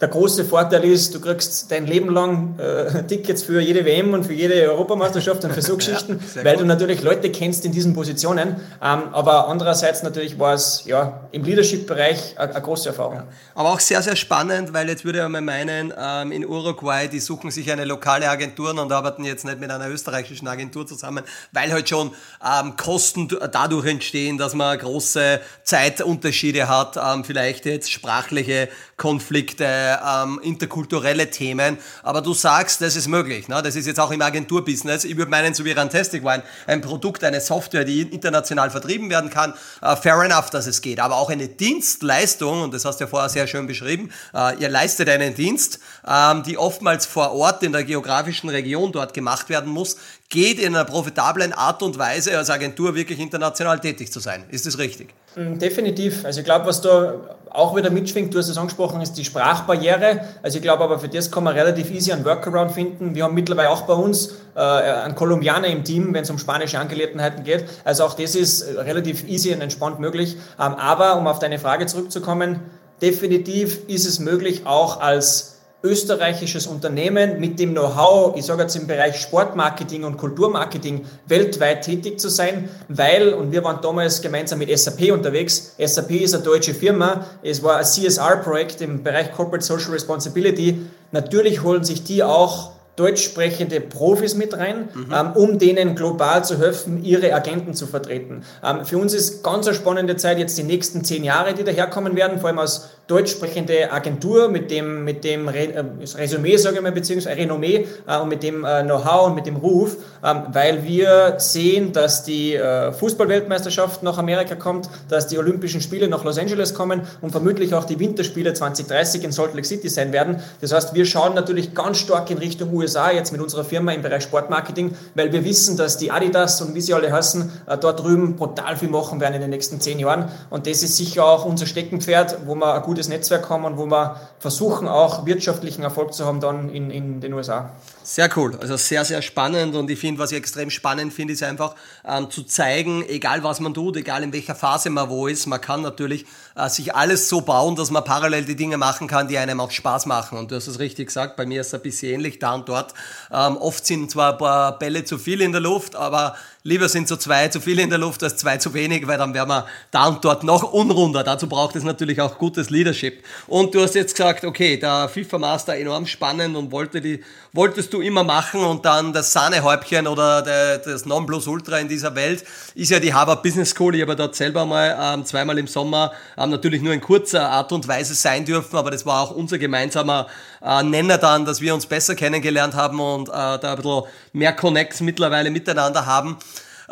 [0.00, 4.24] der große Vorteil ist, du kriegst dein Leben lang äh, Tickets für jede WM und
[4.24, 6.62] für jede Europameisterschaft und für so Geschichten, ja, weil gut.
[6.62, 8.56] du natürlich Leute kennst in diesen Positionen.
[8.82, 13.16] Ähm, aber andererseits natürlich war es ja, im Leadership-Bereich eine große Erfahrung.
[13.16, 13.26] Ja.
[13.54, 17.20] Aber auch sehr, sehr spannend, weil jetzt würde ich mal meinen, ähm, in Uruguay, die
[17.20, 21.72] suchen sich eine lokale Agentur und arbeiten jetzt nicht mit einer österreichischen Agentur zusammen, weil
[21.72, 28.68] halt schon ähm, Kosten dadurch entstehen, dass man große Zeitunterschiede hat, ähm, vielleicht jetzt sprachliche
[29.00, 31.78] Konflikte, ähm, interkulturelle Themen.
[32.02, 33.48] Aber du sagst, das ist möglich.
[33.48, 33.62] Ne?
[33.62, 35.04] Das ist jetzt auch im Agenturbusiness.
[35.04, 39.30] Ich würde meinen, so wie Rantastic Wine, ein Produkt, eine Software, die international vertrieben werden
[39.30, 39.54] kann.
[39.80, 41.00] Äh, fair enough, dass es geht.
[41.00, 44.68] Aber auch eine Dienstleistung, und das hast du ja vorher sehr schön beschrieben, äh, ihr
[44.68, 49.72] leistet einen Dienst, ähm, die oftmals vor Ort in der geografischen Region dort gemacht werden
[49.72, 49.96] muss,
[50.28, 54.44] geht in einer profitablen Art und Weise als Agentur wirklich international tätig zu sein.
[54.50, 55.14] Ist das richtig?
[55.36, 56.22] Mm, definitiv.
[56.24, 57.14] Also ich glaube, was da
[57.50, 60.20] auch wieder mitschwingt, du hast es angesprochen, ist die Sprachbarriere.
[60.42, 63.14] Also ich glaube aber für das kann man relativ easy einen Workaround finden.
[63.14, 66.78] Wir haben mittlerweile auch bei uns äh, einen Kolumbianer im Team, wenn es um spanische
[66.78, 67.64] Angelegenheiten geht.
[67.84, 70.36] Also auch das ist relativ easy und entspannt möglich.
[70.58, 72.60] Ähm, aber um auf deine Frage zurückzukommen,
[73.02, 78.86] definitiv ist es möglich, auch als österreichisches Unternehmen mit dem Know-how, ich sage jetzt im
[78.86, 84.76] Bereich Sportmarketing und Kulturmarketing weltweit tätig zu sein, weil, und wir waren damals gemeinsam mit
[84.76, 89.92] SAP unterwegs, SAP ist eine deutsche Firma, es war ein CSR-Projekt im Bereich Corporate Social
[89.92, 95.12] Responsibility, natürlich holen sich die auch deutsch sprechende Profis mit rein, mhm.
[95.12, 98.44] ähm, um denen global zu helfen, ihre Agenten zu vertreten.
[98.62, 102.14] Ähm, für uns ist ganz eine spannende Zeit jetzt die nächsten zehn Jahre, die daherkommen
[102.14, 105.84] werden, vor allem aus deutsch sprechende Agentur mit dem, mit dem äh,
[106.16, 109.56] Resümee, sage ich mal, beziehungsweise Renommee äh, und mit dem äh, Know-how und mit dem
[109.56, 115.80] Ruf, ähm, weil wir sehen, dass die äh, Fußballweltmeisterschaft nach Amerika kommt, dass die Olympischen
[115.80, 119.88] Spiele nach Los Angeles kommen und vermutlich auch die Winterspiele 2030 in Salt Lake City
[119.88, 120.40] sein werden.
[120.60, 124.02] Das heißt, wir schauen natürlich ganz stark in Richtung USA jetzt mit unserer Firma im
[124.02, 128.04] Bereich Sportmarketing, weil wir wissen, dass die Adidas und wie sie alle heißen, äh, dort
[128.04, 130.28] drüben brutal viel machen werden in den nächsten zehn Jahren.
[130.48, 133.78] Und das ist sicher auch unser Steckenpferd, wo wir ein gutes gutes Netzwerk haben und
[133.78, 137.70] wo wir versuchen, auch wirtschaftlichen Erfolg zu haben dann in, in den USA.
[138.02, 141.42] Sehr cool, also sehr, sehr spannend und ich finde, was ich extrem spannend finde, ist
[141.42, 141.74] einfach
[142.04, 145.60] ähm, zu zeigen, egal was man tut, egal in welcher Phase man wo ist, man
[145.60, 146.24] kann natürlich
[146.56, 149.70] äh, sich alles so bauen, dass man parallel die Dinge machen kann, die einem auch
[149.70, 152.38] Spaß machen und du hast es richtig gesagt, bei mir ist es ein bisschen ähnlich,
[152.38, 152.94] da und dort.
[153.30, 157.08] Ähm, oft sind zwar ein paar Bälle zu viel in der Luft, aber lieber sind
[157.08, 159.66] so zwei zu viel in der Luft als zwei zu wenig, weil dann wären wir
[159.90, 161.24] da und dort noch unrunder.
[161.24, 163.24] Dazu braucht es natürlich auch gutes Leadership.
[163.46, 167.22] Und du hast jetzt gesagt, okay, der FIFA Master enorm spannend und wollte die,
[167.52, 172.44] wolltest du immer machen und dann das Sahnehäubchen oder der, das Nonplusultra in dieser Welt
[172.74, 173.94] ist ja die Harvard Business School.
[173.94, 177.72] Ich habe dort selber mal ähm, zweimal im Sommer ähm, natürlich nur in kurzer Art
[177.72, 180.26] und Weise sein dürfen, aber das war auch unser gemeinsamer
[180.62, 184.52] äh, Nenner dann, dass wir uns besser kennengelernt haben und äh, da ein bisschen mehr
[184.52, 186.38] Connects mittlerweile miteinander haben.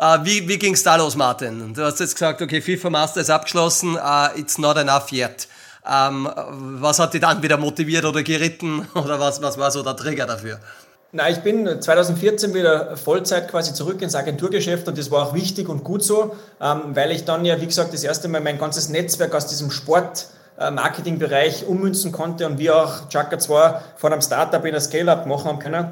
[0.01, 1.73] Uh, wie wie ging es da los, Martin?
[1.73, 5.49] Du hast jetzt gesagt, okay, FIFA Master ist abgeschlossen, uh, it's not enough yet.
[5.85, 6.29] Ähm,
[6.79, 10.25] was hat dich dann wieder motiviert oder geritten oder was, was war so der Trigger
[10.25, 10.59] dafür?
[11.11, 15.67] Na, ich bin 2014 wieder Vollzeit quasi zurück ins Agenturgeschäft und das war auch wichtig
[15.67, 18.89] und gut so, ähm, weil ich dann ja, wie gesagt, das erste Mal mein ganzes
[18.89, 20.27] Netzwerk aus diesem Sport
[20.59, 25.25] äh, Marketingbereich ummünzen konnte und wir auch Chaka 2 von einem Startup in ein Scale-Up
[25.25, 25.91] machen haben können.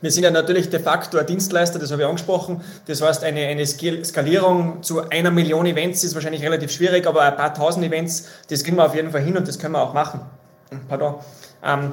[0.00, 2.62] Wir sind ja natürlich de facto ein Dienstleister, das habe ich angesprochen.
[2.88, 7.36] Das heißt, eine, eine Skalierung zu einer Million Events ist wahrscheinlich relativ schwierig, aber ein
[7.36, 9.94] paar tausend Events, das kriegen wir auf jeden Fall hin und das können wir auch
[9.94, 10.20] machen.
[10.88, 11.14] Pardon.
[11.64, 11.92] Ähm,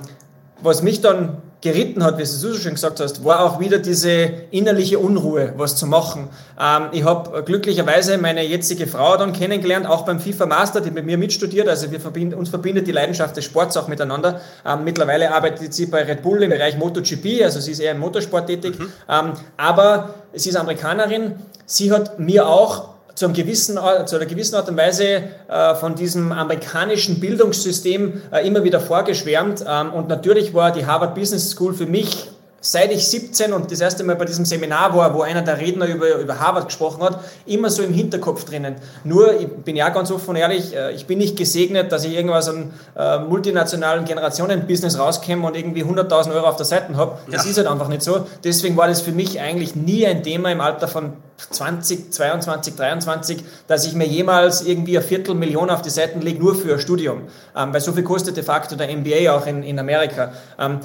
[0.64, 4.32] was mich dann geritten hat, wie du so schön gesagt hast, war auch wieder diese
[4.52, 6.30] innerliche Unruhe, was zu machen.
[6.60, 11.06] Ähm, ich habe glücklicherweise meine jetzige Frau dann kennengelernt, auch beim FIFA Master, die mit
[11.06, 11.68] mir mitstudiert.
[11.68, 14.40] Also wir verbinden, uns verbindet die Leidenschaft des Sports auch miteinander.
[14.66, 18.00] Ähm, mittlerweile arbeitet sie bei Red Bull im Bereich MotoGP, also sie ist eher im
[18.00, 18.80] Motorsport tätig.
[18.80, 18.94] Mhm.
[19.10, 21.36] Ähm, aber sie ist Amerikanerin.
[21.66, 25.94] Sie hat mir auch zu, einem gewissen, zu einer gewissen Art und Weise äh, von
[25.94, 29.66] diesem amerikanischen Bildungssystem äh, immer wieder vorgeschwärmt.
[29.68, 32.30] Ähm, und natürlich war die Harvard Business School für mich
[32.62, 35.86] seit ich 17 und das erste Mal bei diesem Seminar war, wo einer der Redner
[35.86, 38.76] über, über Harvard gesprochen hat, immer so im Hinterkopf drinnen.
[39.04, 42.14] Nur, ich bin ja ganz offen und ehrlich, äh, ich bin nicht gesegnet, dass ich
[42.14, 47.18] irgendwas an äh, multinationalen Generationen-Business rauskomme und irgendwie 100.000 Euro auf der Seite habe.
[47.32, 47.52] Das ja.
[47.52, 48.26] ist halt einfach nicht so.
[48.44, 51.14] Deswegen war das für mich eigentlich nie ein Thema im Alter von
[51.52, 56.56] 20, 22, 23, dass ich mir jemals irgendwie eine Viertelmillion auf die Seiten lege, nur
[56.56, 57.24] für ein Studium.
[57.56, 60.34] Ähm, weil so viel kostet de facto der MBA auch in, in Amerika.
[60.58, 60.80] Ähm,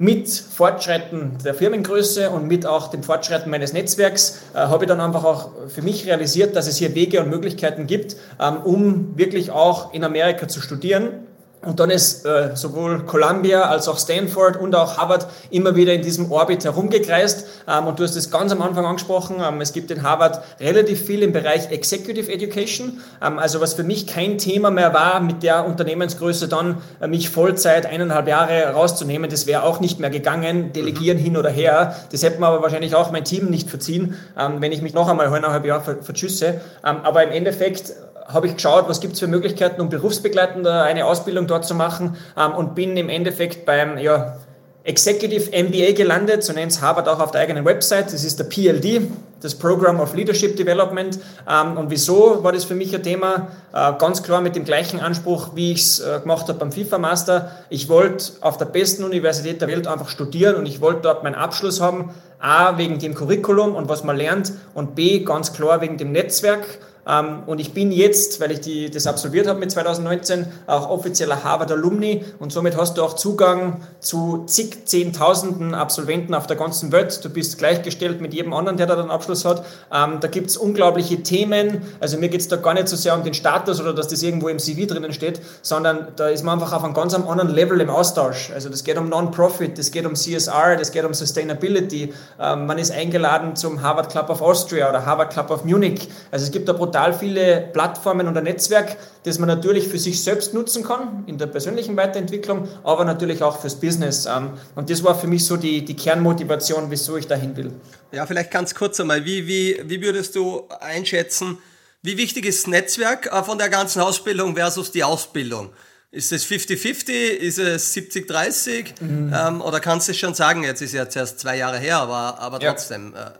[0.00, 4.98] mit Fortschreiten der Firmengröße und mit auch dem Fortschreiten meines Netzwerks äh, habe ich dann
[4.98, 9.50] einfach auch für mich realisiert, dass es hier Wege und Möglichkeiten gibt, ähm, um wirklich
[9.50, 11.26] auch in Amerika zu studieren
[11.62, 16.00] und dann ist äh, sowohl Columbia als auch Stanford und auch Harvard immer wieder in
[16.00, 17.46] diesem Orbit herumgekreist.
[17.68, 21.04] Ähm, und du hast es ganz am Anfang angesprochen, ähm, es gibt in Harvard relativ
[21.04, 23.02] viel im Bereich Executive Education.
[23.22, 27.28] Ähm, also was für mich kein Thema mehr war, mit der Unternehmensgröße dann äh, mich
[27.28, 29.28] Vollzeit eineinhalb Jahre rauszunehmen.
[29.28, 31.24] Das wäre auch nicht mehr gegangen, delegieren mhm.
[31.24, 31.94] hin oder her.
[32.10, 35.08] Das hätte mir aber wahrscheinlich auch mein Team nicht verziehen, ähm, wenn ich mich noch
[35.08, 36.62] einmal eineinhalb Jahre vertschüsse.
[36.86, 37.92] Ähm, aber im Endeffekt
[38.32, 42.16] habe ich geschaut, was gibt es für Möglichkeiten, um berufsbegleitend eine Ausbildung dort zu machen
[42.36, 44.36] ähm, und bin im Endeffekt beim ja,
[44.82, 48.06] Executive MBA gelandet, so nennt es Harvard auch auf der eigenen Website.
[48.14, 49.10] Das ist der PLD,
[49.42, 51.18] das Program of Leadership Development.
[51.48, 53.48] Ähm, und wieso war das für mich ein Thema?
[53.74, 56.96] Äh, ganz klar mit dem gleichen Anspruch, wie ich es äh, gemacht habe beim FIFA
[56.96, 57.50] Master.
[57.68, 61.34] Ich wollte auf der besten Universität der Welt einfach studieren und ich wollte dort meinen
[61.34, 62.14] Abschluss haben.
[62.38, 66.78] A, wegen dem Curriculum und was man lernt und B, ganz klar wegen dem Netzwerk.
[67.06, 71.44] Ähm, und ich bin jetzt, weil ich die, das absolviert habe mit 2019, auch offizieller
[71.44, 76.92] Harvard Alumni und somit hast du auch Zugang zu zig Zehntausenden Absolventen auf der ganzen
[76.92, 77.24] Welt.
[77.24, 79.64] Du bist gleichgestellt mit jedem anderen, der da einen Abschluss hat.
[79.92, 81.82] Ähm, da gibt es unglaubliche Themen.
[82.00, 84.22] Also mir geht es da gar nicht so sehr um den Status oder dass das
[84.22, 87.80] irgendwo im CV drinnen steht, sondern da ist man einfach auf einem ganz anderen Level
[87.80, 88.50] im Austausch.
[88.54, 92.12] Also das geht um Non-Profit, das geht um CSR, das geht um Sustainability.
[92.38, 96.08] Ähm, man ist eingeladen zum Harvard Club of Austria oder Harvard Club of Munich.
[96.30, 100.20] Also es gibt da brutal viele Plattformen und ein Netzwerk, das man natürlich für sich
[100.24, 104.26] selbst nutzen kann, in der persönlichen Weiterentwicklung, aber natürlich auch fürs Business.
[104.26, 107.72] Ähm, und das war für mich so die, die Kernmotivation, wieso ich dahin will.
[108.10, 111.58] Ja, vielleicht ganz kurz einmal, wie, wie, wie würdest du einschätzen,
[112.02, 115.70] wie wichtig ist Netzwerk äh, von der ganzen Ausbildung versus die Ausbildung?
[116.10, 117.12] Ist es 50-50?
[117.12, 119.00] Ist es 70-30?
[119.00, 119.32] Mhm.
[119.32, 122.36] Ähm, oder kannst du es schon sagen, jetzt ist ja erst zwei Jahre her, aber,
[122.40, 123.12] aber trotzdem.
[123.14, 123.34] Ja.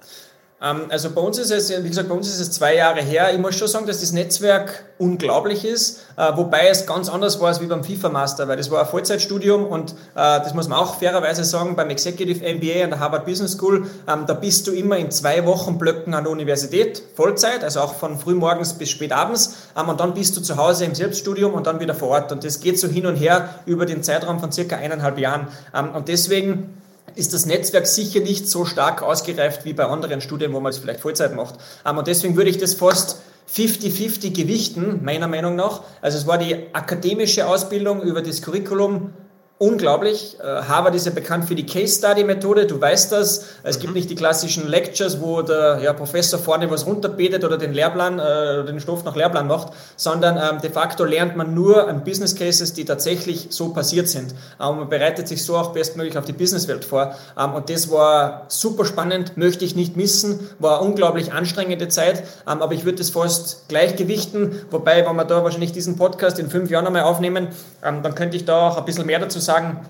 [0.61, 3.01] Äh, ähm, also bei uns ist es, wie gesagt, bei uns ist es zwei Jahre
[3.01, 3.33] her.
[3.33, 7.49] Ich muss schon sagen, dass das Netzwerk unglaublich ist, äh, wobei es ganz anders war
[7.49, 10.79] als wie beim FIFA Master, weil das war ein Vollzeitstudium und äh, das muss man
[10.79, 14.73] auch fairerweise sagen, beim Executive MBA an der Harvard Business School, ähm, da bist du
[14.73, 19.13] immer in zwei Wochen Blöcken an der Universität, Vollzeit, also auch von frühmorgens bis spät
[19.13, 22.33] abends ähm, und dann bist du zu Hause im Selbststudium und dann wieder vor Ort
[22.33, 25.49] und das geht so hin und her über den Zeitraum von circa eineinhalb Jahren
[25.95, 26.80] und deswegen
[27.15, 30.79] ist das Netzwerk sicher nicht so stark ausgereift wie bei anderen Studien, wo man es
[30.79, 31.57] vielleicht Vollzeit macht.
[31.87, 33.21] Ähm, und deswegen würde ich das fast
[33.55, 35.83] 50-50 gewichten, meiner Meinung nach.
[36.01, 39.13] Also es war die akademische Ausbildung über das Curriculum
[39.61, 40.39] unglaublich.
[40.41, 43.45] Äh, Harvard ist ja bekannt für die Case Study Methode, du weißt das.
[43.63, 43.99] Es gibt mhm.
[43.99, 48.65] nicht die klassischen Lectures, wo der ja, Professor vorne was runterbetet oder den Lehrplan, äh,
[48.65, 52.73] den Stoff nach Lehrplan macht, sondern ähm, de facto lernt man nur an Business Cases,
[52.73, 54.33] die tatsächlich so passiert sind.
[54.59, 57.15] Ähm, man bereitet sich so auch bestmöglich auf die Businesswelt vor.
[57.39, 62.63] Ähm, und das war super spannend, möchte ich nicht missen, war unglaublich anstrengende Zeit, ähm,
[62.63, 66.71] aber ich würde das fast gleichgewichten, wobei, wenn wir da wahrscheinlich diesen Podcast in fünf
[66.71, 67.49] Jahren einmal aufnehmen,
[67.85, 69.81] ähm, dann könnte ich da auch ein bisschen mehr dazu sagen sagen,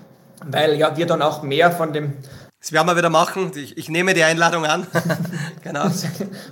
[0.45, 2.13] weil ja wir dann auch mehr von dem
[2.61, 3.51] das werden wir wieder machen.
[3.55, 4.85] Ich, ich nehme die Einladung an.
[5.63, 5.85] genau.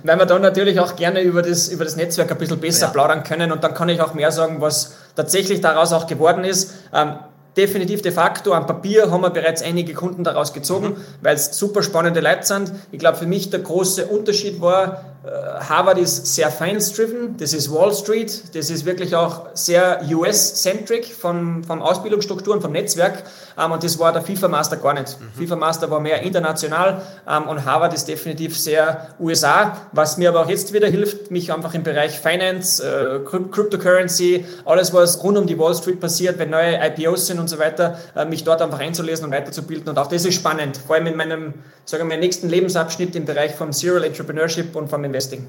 [0.02, 2.92] Weil wir dann natürlich auch gerne über das, über das Netzwerk ein bisschen besser ja.
[2.92, 6.74] plaudern können und dann kann ich auch mehr sagen, was tatsächlich daraus auch geworden ist.
[6.92, 7.14] Ähm,
[7.56, 10.96] definitiv de facto am Papier haben wir bereits einige Kunden daraus gezogen, mhm.
[11.20, 12.72] weil es super spannende Leute sind.
[12.90, 17.92] Ich glaube, für mich der große Unterschied war, Harvard ist sehr finance-driven, das ist Wall
[17.92, 23.24] Street, das ist wirklich auch sehr US-centric von, von Ausbildungsstrukturen, vom Netzwerk
[23.58, 25.18] ähm, und das war der FIFA Master gar nicht.
[25.20, 25.38] Mhm.
[25.38, 30.40] FIFA Master war mehr international ähm, und Harvard ist definitiv sehr USA, was mir aber
[30.40, 35.46] auch jetzt wieder hilft, mich einfach im Bereich Finance, äh, Cryptocurrency, alles was rund um
[35.46, 38.80] die Wall Street passiert, wenn neue IPOs sind und so weiter, äh, mich dort einfach
[38.80, 41.54] einzulesen und weiterzubilden und auch das ist spannend, vor allem in meinem,
[41.84, 45.46] sagen wir, nächsten Lebensabschnitt im Bereich von Serial Entrepreneurship und vom Investing.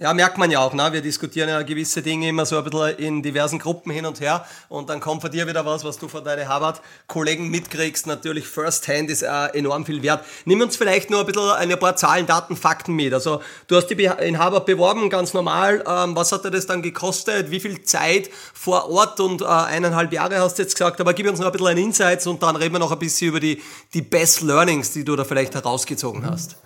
[0.00, 0.74] Ja, merkt man ja auch.
[0.74, 0.92] Ne?
[0.92, 4.46] Wir diskutieren ja gewisse Dinge immer so ein bisschen in diversen Gruppen hin und her
[4.68, 8.06] und dann kommt von dir wieder was, was du von deinen Harvard-Kollegen mitkriegst.
[8.06, 10.24] Natürlich First-Hand ist äh, enorm viel wert.
[10.44, 13.12] Nimm uns vielleicht nur ein bisschen ein paar Zahlen, Daten, Fakten mit.
[13.12, 15.82] Also du hast dich in Harvard beworben, ganz normal.
[15.84, 17.50] Ähm, was hat dir das dann gekostet?
[17.50, 21.00] Wie viel Zeit vor Ort und äh, eineinhalb Jahre hast du jetzt gesagt?
[21.00, 23.30] Aber gib uns noch ein bisschen ein Insights und dann reden wir noch ein bisschen
[23.30, 23.60] über die,
[23.94, 26.56] die Best Learnings, die du da vielleicht herausgezogen hast.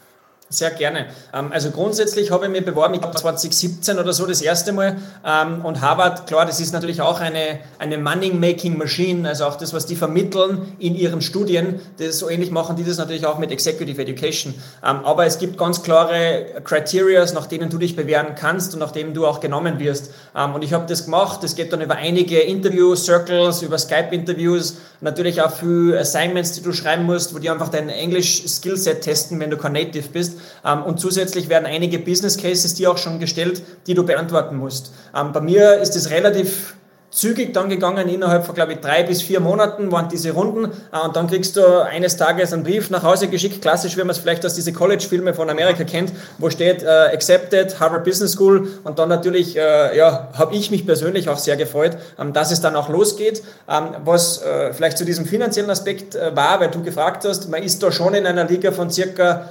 [0.52, 1.06] Sehr gerne.
[1.32, 4.98] Ähm, also grundsätzlich habe ich mich beworben, ich glaube 2017 oder so das erste Mal.
[5.24, 9.86] Ähm, und Harvard, klar, das ist natürlich auch eine, eine Money-Making-Machine, also auch das, was
[9.86, 14.00] die vermitteln in ihren Studien, das so ähnlich machen die das natürlich auch mit Executive
[14.00, 14.52] Education.
[14.84, 18.90] Ähm, aber es gibt ganz klare Criteria, nach denen du dich bewähren kannst und nach
[18.90, 20.10] denen du auch genommen wirst.
[20.34, 25.50] Und ich habe das gemacht, das geht dann über einige Interview-Circles, über Skype-Interviews, natürlich auch
[25.50, 29.72] für Assignments, die du schreiben musst, wo die einfach dein Englisch-Skillset testen, wenn du kein
[29.72, 30.38] Native bist.
[30.64, 34.92] Ähm, und zusätzlich werden einige Business Cases dir auch schon gestellt, die du beantworten musst.
[35.14, 36.74] Ähm, bei mir ist es relativ
[37.12, 40.64] zügig dann gegangen, innerhalb von, glaube ich, drei bis vier Monaten waren diese Runden.
[40.64, 44.10] Äh, und dann kriegst du eines Tages einen Brief nach Hause geschickt, klassisch, wie man
[44.10, 48.68] es vielleicht aus diese College-Filme von Amerika kennt, wo steht, äh, accepted, Harvard Business School.
[48.82, 52.62] Und dann natürlich, äh, ja, habe ich mich persönlich auch sehr gefreut, ähm, dass es
[52.62, 56.82] dann auch losgeht, ähm, was äh, vielleicht zu diesem finanziellen Aspekt äh, war, weil du
[56.82, 59.50] gefragt hast, man ist da schon in einer Liga von circa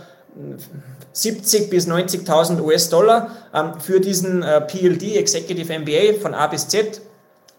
[1.14, 7.02] 70 bis 90.000 US-Dollar ähm, für diesen äh, PLD, Executive MBA von A bis Z.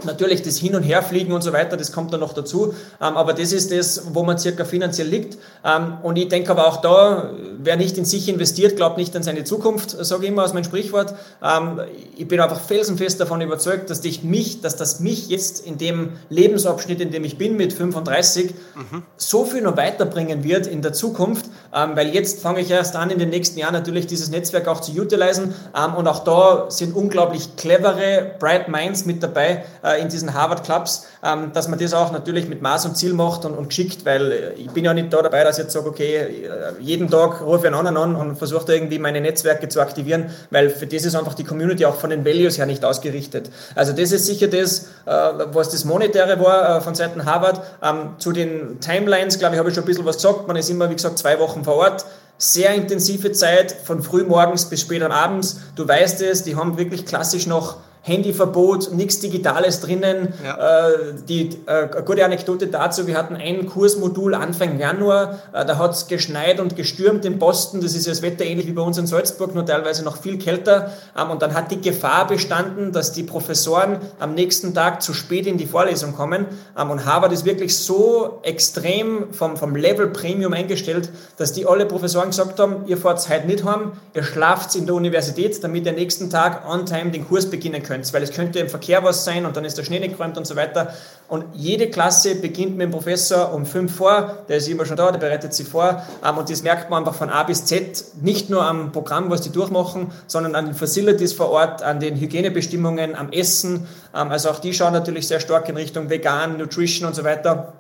[0.04, 2.74] Natürlich das Hin- und Herfliegen und so weiter, das kommt dann noch dazu.
[3.00, 5.38] Ähm, aber das ist das, wo man circa finanziell liegt.
[5.64, 9.22] Ähm, und ich denke aber auch da, wer nicht in sich investiert, glaubt nicht an
[9.22, 11.14] seine Zukunft, sage ich immer aus meinem Sprichwort.
[11.42, 11.80] Ähm,
[12.16, 16.10] ich bin einfach felsenfest davon überzeugt, dass, dich mich, dass das mich jetzt in dem
[16.28, 19.02] Lebensabschnitt, in dem ich bin, mit 35, mhm.
[19.16, 23.18] so viel noch weiterbringen wird in der Zukunft, weil jetzt fange ich erst an, in
[23.18, 25.54] den nächsten Jahren natürlich dieses Netzwerk auch zu utilisieren.
[25.96, 31.52] und auch da sind unglaublich clevere, bright Minds mit dabei, äh, in diesen Harvard-Clubs, ähm,
[31.52, 34.52] dass man das auch natürlich mit Maß und Ziel macht und, und geschickt, weil äh,
[34.54, 36.48] ich bin ja nicht da dabei, dass ich jetzt sage, okay, äh,
[36.80, 40.70] jeden Tag rufe ich einen anderen an und versuche irgendwie meine Netzwerke zu aktivieren, weil
[40.70, 43.50] für das ist einfach die Community auch von den Values her nicht ausgerichtet.
[43.74, 47.60] Also das ist sicher das, was das Monetäre war von Seiten Harvard.
[47.82, 50.46] Ähm, zu den Timelines, glaube ich, habe ich schon ein bisschen was gesagt.
[50.46, 52.04] Man ist immer, wie gesagt, zwei Wochen vor Ort
[52.42, 55.54] sehr intensive Zeit von frühmorgens bis spät am Abend.
[55.76, 60.34] Du weißt es, die haben wirklich klassisch noch Handyverbot, nichts Digitales drinnen.
[60.44, 60.88] Ja.
[60.88, 65.92] Äh, die äh, gute Anekdote dazu, wir hatten ein Kursmodul Anfang Januar, äh, da hat
[65.92, 68.98] es geschneit und gestürmt in Boston, das ist ja das Wetter ähnlich wie bei uns
[68.98, 70.92] in Salzburg, nur teilweise noch viel kälter.
[71.16, 75.46] Ähm, und dann hat die Gefahr bestanden, dass die Professoren am nächsten Tag zu spät
[75.46, 76.46] in die Vorlesung kommen.
[76.76, 81.86] Ähm, und Harvard ist wirklich so extrem vom, vom Level Premium eingestellt, dass die alle
[81.86, 85.92] Professoren gesagt haben, ihr fahrt heute nicht heim, ihr schlaft in der Universität, damit ihr
[85.92, 89.24] nächsten Tag on time den Kurs beginnen könnt könnt, weil es könnte im Verkehr was
[89.24, 90.94] sein und dann ist der Schnee nicht geräumt und so weiter.
[91.28, 95.10] Und jede Klasse beginnt mit dem Professor um fünf vor, der ist immer schon da,
[95.10, 96.02] der bereitet sie vor.
[96.24, 99.42] Ähm, und das merkt man einfach von A bis Z, nicht nur am Programm, was
[99.42, 103.86] die durchmachen, sondern an den Facilities vor Ort, an den Hygienebestimmungen, am Essen.
[104.14, 107.74] Ähm, also auch die schauen natürlich sehr stark in Richtung Vegan, Nutrition und so weiter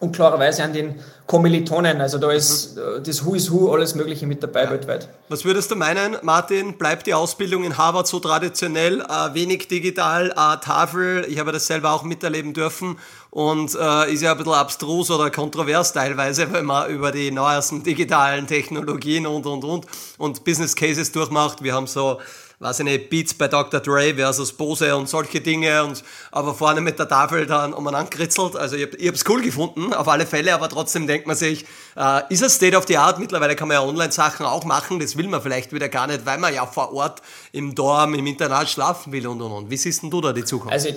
[0.00, 0.94] und klarerweise an den
[1.26, 2.00] Kommilitonen.
[2.00, 3.02] Also da ist mhm.
[3.04, 4.70] das Who is Who, alles Mögliche mit dabei ja.
[4.70, 5.08] weltweit.
[5.28, 6.76] Was würdest du meinen, Martin?
[6.78, 11.26] Bleibt die Ausbildung in Harvard so traditionell, äh, wenig digital, äh, Tafel?
[11.28, 12.98] Ich habe das selber auch miterleben dürfen
[13.30, 17.82] und äh, ist ja ein bisschen abstrus oder kontrovers teilweise, wenn man über die neuesten
[17.82, 19.86] digitalen Technologien und und und
[20.18, 21.62] und Business Cases durchmacht.
[21.62, 22.20] Wir haben so
[22.58, 23.80] weiß ich nicht, Beats bei Dr.
[23.80, 28.56] Dre versus Bose und solche Dinge und aber vorne mit der Tafel dann umeinander kritzelt.
[28.56, 31.36] Also ich, hab, ich habe es cool gefunden, auf alle Fälle, aber trotzdem denkt man
[31.36, 33.18] sich, äh, ist es State of the Art?
[33.18, 36.38] Mittlerweile kann man ja Online-Sachen auch machen, das will man vielleicht wieder gar nicht, weil
[36.38, 37.20] man ja vor Ort
[37.52, 39.70] im Dorm, im Internat schlafen will und und und.
[39.70, 40.72] Wie siehst denn du da die Zukunft?
[40.72, 40.88] Also,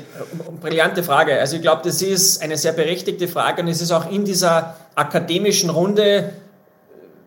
[0.62, 1.40] brillante Frage.
[1.40, 4.78] Also ich glaube, das ist eine sehr berechtigte Frage und es ist auch in dieser
[4.96, 6.34] akademischen Runde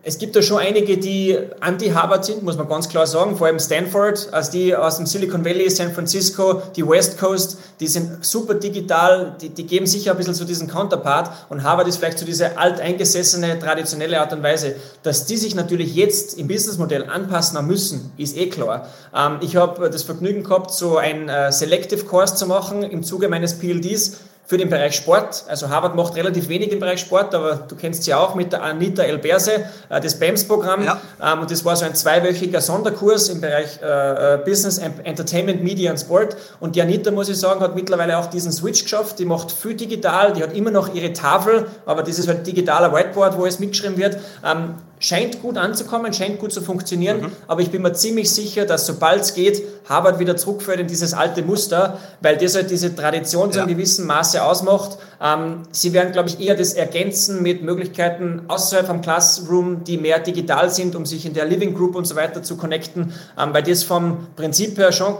[0.05, 3.37] es gibt da schon einige, die anti-Harvard sind, muss man ganz klar sagen.
[3.37, 7.87] Vor allem Stanford, also die aus dem Silicon Valley, San Francisco, die West Coast, die
[7.87, 11.31] sind super digital, die, die geben sicher ein bisschen so diesen Counterpart.
[11.47, 14.75] Und Harvard ist vielleicht so diese alteingesessene, traditionelle Art und Weise.
[15.03, 18.89] Dass die sich natürlich jetzt im Businessmodell anpassen müssen, ist eh klar.
[19.15, 23.29] Ähm, ich habe das Vergnügen gehabt, so ein äh, Selective Course zu machen im Zuge
[23.29, 25.45] meines PLDs für den Bereich Sport.
[25.47, 28.61] Also Harvard macht relativ wenig im Bereich Sport, aber du kennst sie auch mit der
[28.61, 30.83] Anita Elberse, äh, das BAMS-Programm.
[30.83, 31.01] Ja.
[31.21, 35.91] Ähm, und das war so ein zweiwöchiger Sonderkurs im Bereich äh, äh, Business, Entertainment, Media
[35.91, 36.35] und Sport.
[36.59, 39.19] Und die Anita, muss ich sagen, hat mittlerweile auch diesen Switch geschafft.
[39.19, 42.93] Die macht viel digital, die hat immer noch ihre Tafel, aber das ist halt digitaler
[42.93, 44.17] Whiteboard, wo es mitgeschrieben wird.
[44.45, 47.31] Ähm, scheint gut anzukommen, scheint gut zu funktionieren, mhm.
[47.47, 51.13] aber ich bin mir ziemlich sicher, dass sobald es geht, Harvard wieder zurückführt in dieses
[51.13, 53.51] alte Muster, weil das halt diese Tradition ja.
[53.51, 54.97] zu einem gewissen Maße ausmacht.
[55.21, 60.19] Ähm, sie werden, glaube ich, eher das ergänzen mit Möglichkeiten außerhalb vom Classroom, die mehr
[60.19, 63.63] digital sind, um sich in der Living Group und so weiter zu connecten, ähm, weil
[63.63, 65.15] das vom Prinzip her schon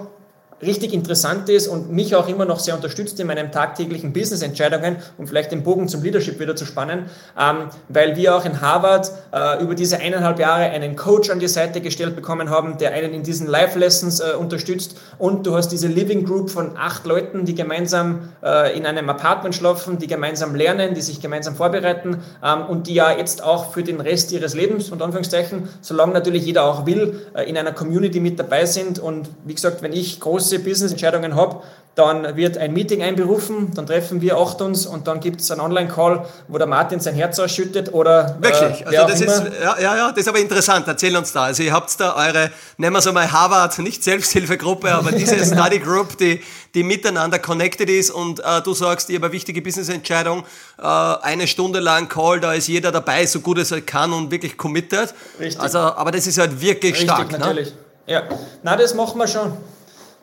[0.66, 5.28] richtig interessant ist und mich auch immer noch sehr unterstützt in meinen tagtäglichen Business-Entscheidungen, um
[5.28, 7.06] vielleicht den Bogen zum Leadership wieder zu spannen,
[7.40, 11.48] ähm, weil wir auch in Harvard äh, über diese eineinhalb Jahre einen Coach an die
[11.48, 14.96] Seite gestellt bekommen haben, der einen in diesen Live-Lessons äh, unterstützt.
[15.18, 19.56] Und du hast diese Living Group von acht Leuten, die gemeinsam äh, in einem Apartment
[19.56, 23.84] schlafen, die gemeinsam lernen, die sich gemeinsam vorbereiten ähm, und die ja jetzt auch für
[23.84, 28.20] den Rest ihres Lebens, und Anführungszeichen, solange natürlich jeder auch will, äh, in einer Community
[28.20, 29.00] mit dabei sind.
[29.00, 31.62] Und wie gesagt, wenn ich große große Business-Entscheidungen habe,
[31.96, 35.62] dann wird ein Meeting einberufen, dann treffen wir acht uns und dann gibt es einen
[35.62, 39.80] Online-Call, wo der Martin sein Herz ausschüttet oder äh, Wirklich, äh, also das ist, ja,
[39.80, 41.44] ja, ja, das ist aber interessant, erzähl uns da.
[41.44, 45.78] Also ihr habt da eure, nennen wir es einmal Harvard, nicht Selbsthilfegruppe, aber diese Study
[45.78, 46.42] Group, die,
[46.74, 50.46] die miteinander connected ist und äh, du sagst, ihr habt eine wichtige Business-Entscheidung,
[50.80, 54.32] äh, eine Stunde lang Call, da ist jeder dabei, so gut es er kann und
[54.32, 55.14] wirklich committed.
[55.40, 55.62] Richtig.
[55.62, 57.32] Also, aber das ist halt wirklich Richtig, stark.
[57.32, 57.38] Ne?
[57.38, 57.70] natürlich.
[57.70, 57.78] Ne?
[58.06, 58.24] Ja,
[58.64, 59.54] na, das machen wir schon.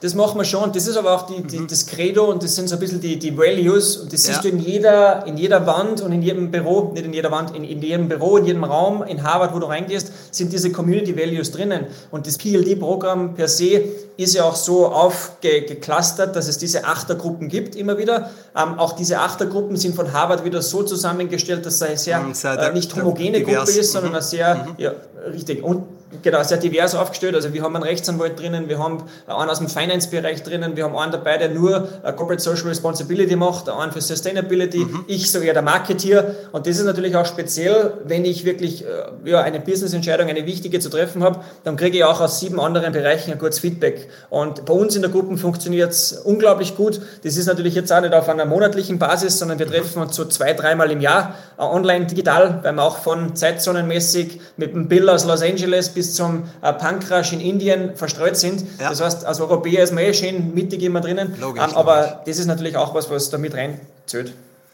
[0.00, 0.72] Das machen wir schon.
[0.72, 1.66] Das ist aber auch die, die, mhm.
[1.66, 4.32] das Credo und das sind so ein bisschen die, die Values und das ja.
[4.32, 7.54] siehst du in jeder, in jeder Wand und in jedem Büro, nicht in jeder Wand,
[7.54, 11.14] in, in jedem Büro, in jedem Raum, in Harvard, wo du reingehst, sind diese Community
[11.16, 11.86] Values drinnen.
[12.10, 13.84] Und das PLD-Programm per se
[14.16, 18.30] ist ja auch so aufgeclustert, dass es diese Achtergruppen gibt immer wieder.
[18.56, 22.32] Ähm, auch diese Achtergruppen sind von Harvard wieder so zusammengestellt, dass es eine sehr, mhm,
[22.42, 24.16] äh, nicht homogene Gruppe ist, sondern mhm.
[24.16, 24.74] eine sehr, mhm.
[24.78, 24.92] ja,
[25.30, 25.62] richtig.
[25.62, 27.34] Und genau, sehr divers aufgestellt.
[27.34, 30.96] Also wir haben einen Rechtsanwalt drinnen, wir haben einen aus dem Finance-Bereich drinnen, wir haben
[30.96, 35.04] einen dabei, der nur äh, Corporate Social Responsibility macht, einen für Sustainability, mhm.
[35.06, 36.34] ich so eher der Marketeer.
[36.52, 38.88] Und das ist natürlich auch speziell, wenn ich wirklich äh,
[39.24, 42.92] ja, eine Business-Entscheidung, eine wichtige zu treffen habe, dann kriege ich auch aus sieben anderen
[42.92, 44.08] Bereichen ein gutes Feedback.
[44.30, 47.00] Und bei uns in der Gruppe funktioniert es unglaublich gut.
[47.22, 50.24] Das ist natürlich jetzt auch nicht auf einer monatlichen Basis, sondern wir treffen uns so
[50.24, 55.08] zwei, dreimal im Jahr äh, online digital, weil wir auch von zeitzonenmäßig mit dem Bill
[55.08, 58.64] aus Los Angeles bis bis zum äh, Pankras in Indien verstreut sind.
[58.80, 58.88] Ja.
[58.88, 61.34] Das heißt, als Europäer ist man eh schön mittig immer drinnen.
[61.38, 62.16] Logisch, ähm, aber logisch.
[62.24, 64.32] das ist natürlich auch was, was da mit reinzählt.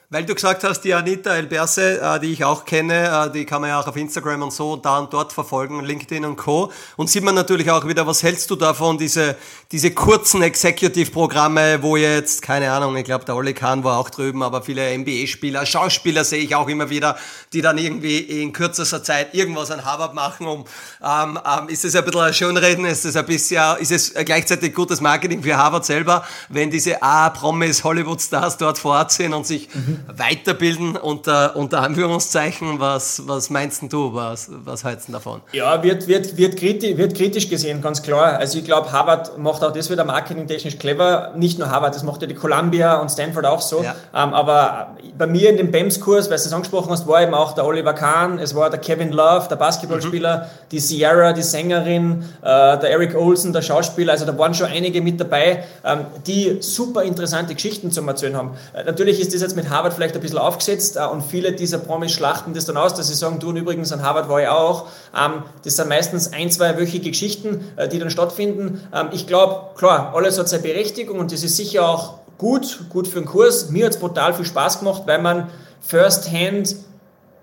[0.09, 3.61] Weil du gesagt hast, die Anita Elberse, äh, die ich auch kenne, äh, die kann
[3.61, 6.71] man ja auch auf Instagram und so da und dort verfolgen, LinkedIn und Co.
[6.95, 9.35] Und sieht man natürlich auch wieder, was hältst du davon, diese,
[9.73, 14.45] diese kurzen Executive-Programme, wo jetzt, keine Ahnung, ich glaube, der Oli Kahn war auch drüben,
[14.45, 17.17] aber viele NBA-Spieler, Schauspieler sehe ich auch immer wieder,
[17.53, 20.47] die dann irgendwie in kürzester Zeit irgendwas an Harvard machen.
[20.47, 20.67] Um,
[21.03, 22.85] ähm, ähm, ist es ein bisschen ein Schönreden?
[22.85, 27.83] Ist es ein bisschen, ist es gleichzeitig gutes Marketing für Harvard selber, wenn diese A-Promis
[27.83, 32.81] Hollywood-Stars dort vor Ort sind und sich mhm weiterbilden unter, unter Anführungszeichen.
[32.81, 35.41] Was, was meinst du, was, was hältst du davon?
[35.53, 38.39] Ja, wird, wird, wird, kritisch, wird kritisch gesehen, ganz klar.
[38.39, 41.33] Also ich glaube, Harvard macht auch das wieder marketingtechnisch clever.
[41.37, 43.83] Nicht nur Harvard, das macht ja die Columbia und Stanford auch so.
[43.83, 43.95] Ja.
[44.15, 47.53] Ähm, aber bei mir in dem BEMS-Kurs, weil du es angesprochen hast, war eben auch
[47.55, 50.69] der Oliver Kahn, es war der Kevin Love, der Basketballspieler, mhm.
[50.71, 54.13] die Sierra, die Sängerin, äh, der Eric Olsen, der Schauspieler.
[54.13, 58.57] Also da waren schon einige mit dabei, ähm, die super interessante Geschichten zum Erzählen haben.
[58.75, 61.53] Äh, natürlich ist das jetzt mit Harvard Harvard vielleicht ein bisschen aufgesetzt äh, und viele
[61.53, 64.41] dieser Promis schlachten das dann aus, dass sie sagen, du und übrigens an Harvard war
[64.41, 64.87] ich auch.
[65.17, 68.81] Ähm, das sind meistens ein, zweiwöchige Geschichten, äh, die dann stattfinden.
[68.93, 73.07] Ähm, ich glaube, klar, alles hat seine Berechtigung und das ist sicher auch gut, gut
[73.07, 73.71] für den Kurs.
[73.71, 75.49] Mir hat es brutal viel Spaß gemacht, weil man
[75.81, 76.77] first-hand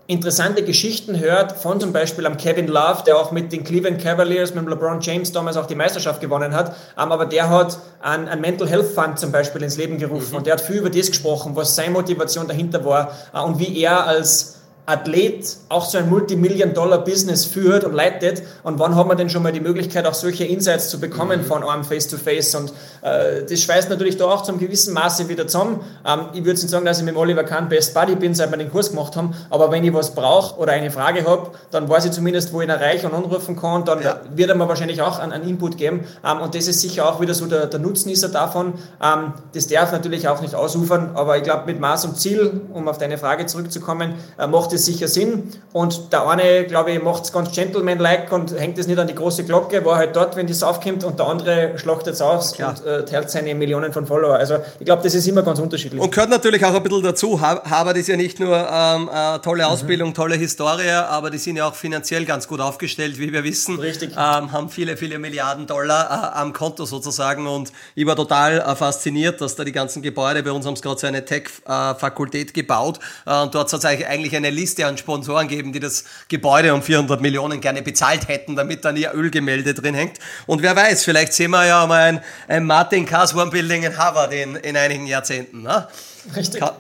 [0.07, 4.53] interessante Geschichten hört, von zum Beispiel am Kevin Love, der auch mit den Cleveland Cavaliers,
[4.53, 8.67] mit LeBron James damals auch die Meisterschaft gewonnen hat, ähm, aber der hat einen, Mental
[8.67, 10.37] Health Fund zum Beispiel ins Leben gerufen mhm.
[10.37, 13.81] und der hat viel über das gesprochen, was seine Motivation dahinter war äh, und wie
[13.81, 19.29] er als Athlet auch so ein Multimillion-Dollar-Business führt und leitet und wann hat man denn
[19.29, 21.45] schon mal die Möglichkeit, auch solche Insights zu bekommen mhm.
[21.45, 25.79] von einem Face-to-Face und äh, das schweißt natürlich da auch zum gewissen Maße wieder zusammen.
[26.05, 28.57] Ähm, ich würde nicht sagen, dass ich mit Oliver Kahn Best Buddy bin, seit wir
[28.57, 32.05] den Kurs gemacht haben, aber wenn ich was brauche oder eine Frage habe, dann weiß
[32.05, 34.19] ich zumindest, wo ich ihn erreichen und anrufen kann, dann ja.
[34.35, 37.21] wird er mir wahrscheinlich auch einen, einen Input geben ähm, und das ist sicher auch
[37.21, 38.73] wieder so der, der Nutznießer davon.
[39.01, 42.89] Ähm, das darf natürlich auch nicht ausufern, aber ich glaube mit Maß und Ziel, um
[42.89, 45.51] auf deine Frage zurückzukommen, äh, macht es sicher Sinn.
[45.71, 49.15] Und der eine, glaube ich, macht es ganz gentleman-like und hängt es nicht an die
[49.15, 52.75] große Glocke, war halt dort, wenn das aufkommt, und der andere schlachtet es aus Klar.
[52.77, 54.35] und äh, teilt seine Millionen von Follower.
[54.35, 56.01] Also ich glaube, das ist immer ganz unterschiedlich.
[56.01, 57.41] Und gehört natürlich auch ein bisschen dazu.
[57.41, 60.13] Harvard ist ja nicht nur ähm, äh, tolle Ausbildung, mhm.
[60.13, 63.79] tolle Historie, aber die sind ja auch finanziell ganz gut aufgestellt, wie wir wissen.
[63.79, 64.11] Richtig.
[64.11, 68.75] Ähm, haben viele, viele Milliarden Dollar äh, am Konto sozusagen und ich war total äh,
[68.75, 72.99] fasziniert, dass da die ganzen Gebäude, bei uns haben es gerade so eine Tech-Fakultät gebaut
[73.25, 76.81] äh, und dort hat es eigentlich eine Liste an Sponsoren geben, die das Gebäude um
[76.81, 80.19] 400 Millionen gerne bezahlt hätten, damit dann ihr Ölgemälde drin hängt.
[80.45, 84.33] Und wer weiß, vielleicht sehen wir ja mal ein, ein Martin Casworm Building in Harvard
[84.33, 85.63] in, in einigen Jahrzehnten.
[85.63, 85.87] Ne?
[86.35, 86.59] Richtig.
[86.59, 86.77] Ka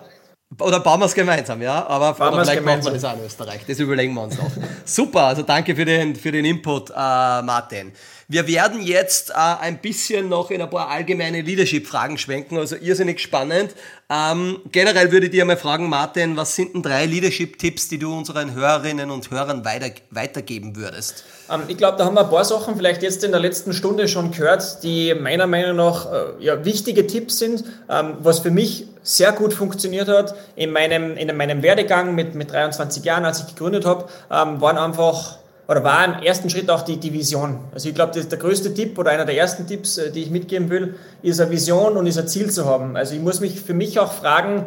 [0.59, 1.85] oder bauen wir es gemeinsam, ja?
[1.87, 3.61] Aber vielleicht machen wir das auch in Österreich.
[3.67, 4.51] Das überlegen wir uns noch.
[4.85, 7.91] Super, also danke für den, für den Input, äh, Martin.
[8.27, 13.19] Wir werden jetzt äh, ein bisschen noch in ein paar allgemeine Leadership-Fragen schwenken, also irrsinnig
[13.19, 13.75] spannend.
[14.09, 18.15] Ähm, generell würde ich dir mal fragen, Martin, was sind denn drei Leadership-Tipps, die du
[18.15, 21.25] unseren Hörerinnen und Hörern weiter, weitergeben würdest?
[21.49, 24.07] Ähm, ich glaube, da haben wir ein paar Sachen vielleicht jetzt in der letzten Stunde
[24.07, 28.87] schon gehört, die meiner Meinung nach äh, ja, wichtige Tipps sind, ähm, was für mich
[29.01, 33.47] sehr gut funktioniert hat in meinem, in meinem Werdegang mit, mit 23 Jahren, als ich
[33.47, 35.37] gegründet habe, ähm, waren einfach
[35.67, 37.59] oder war im ersten Schritt auch die, die Vision.
[37.73, 40.69] Also ich glaube, der größte Tipp oder einer der ersten Tipps, äh, die ich mitgeben
[40.69, 42.97] will, ist eine Vision und ist ein Ziel zu haben.
[42.97, 44.65] Also ich muss mich für mich auch fragen,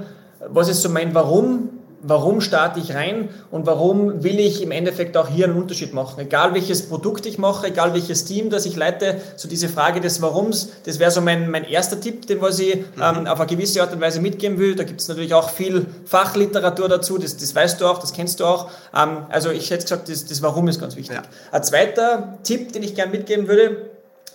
[0.48, 1.70] was ist so mein Warum
[2.08, 6.20] warum starte ich rein und warum will ich im Endeffekt auch hier einen Unterschied machen.
[6.20, 10.22] Egal welches Produkt ich mache, egal welches Team, das ich leite, so diese Frage des
[10.22, 12.82] Warums, das wäre so mein, mein erster Tipp, den was ich mhm.
[13.02, 14.76] ähm, auf eine gewisse Art und Weise mitgeben will.
[14.76, 18.40] Da gibt es natürlich auch viel Fachliteratur dazu, das, das weißt du auch, das kennst
[18.40, 18.70] du auch.
[18.94, 21.16] Ähm, also ich hätte gesagt, das, das Warum ist ganz wichtig.
[21.16, 21.22] Ja.
[21.50, 23.90] Ein zweiter Tipp, den ich gerne mitgeben würde,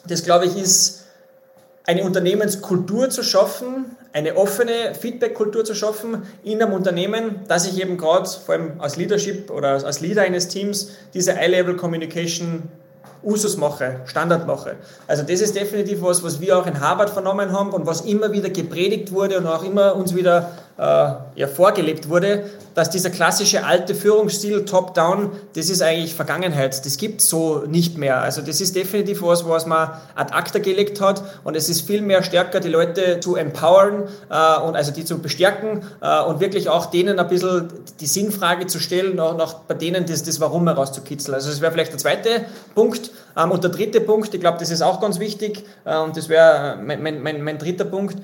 [0.08, 1.01] das glaube ich ist,
[1.86, 7.98] eine Unternehmenskultur zu schaffen, eine offene Feedback-Kultur zu schaffen in einem Unternehmen, dass ich eben
[7.98, 12.64] gerade vor allem als Leadership oder als Leader eines Teams diese Eye-Level Communication
[13.24, 14.78] Usus mache, Standard mache.
[15.08, 18.32] Also das ist definitiv was, was wir auch in Harvard vernommen haben und was immer
[18.32, 20.52] wieder gepredigt wurde und auch immer uns wieder
[20.82, 26.86] ja, vorgelebt wurde, dass dieser klassische alte Führungsstil Top-Down, das ist eigentlich Vergangenheit.
[26.86, 28.22] Das gibt es so nicht mehr.
[28.22, 32.02] Also das ist definitiv was, was man ad acta gelegt hat und es ist viel
[32.02, 36.70] mehr stärker, die Leute zu empowern äh, und also die zu bestärken äh, und wirklich
[36.70, 37.68] auch denen ein bisschen
[38.00, 41.36] die Sinnfrage zu stellen, auch noch bei denen das, das Warum herauszukitzeln.
[41.36, 43.12] Also das wäre vielleicht der zweite Punkt.
[43.38, 46.30] Ähm, und der dritte Punkt, ich glaube, das ist auch ganz wichtig äh, und das
[46.30, 48.18] wäre mein, mein, mein, mein dritter Punkt,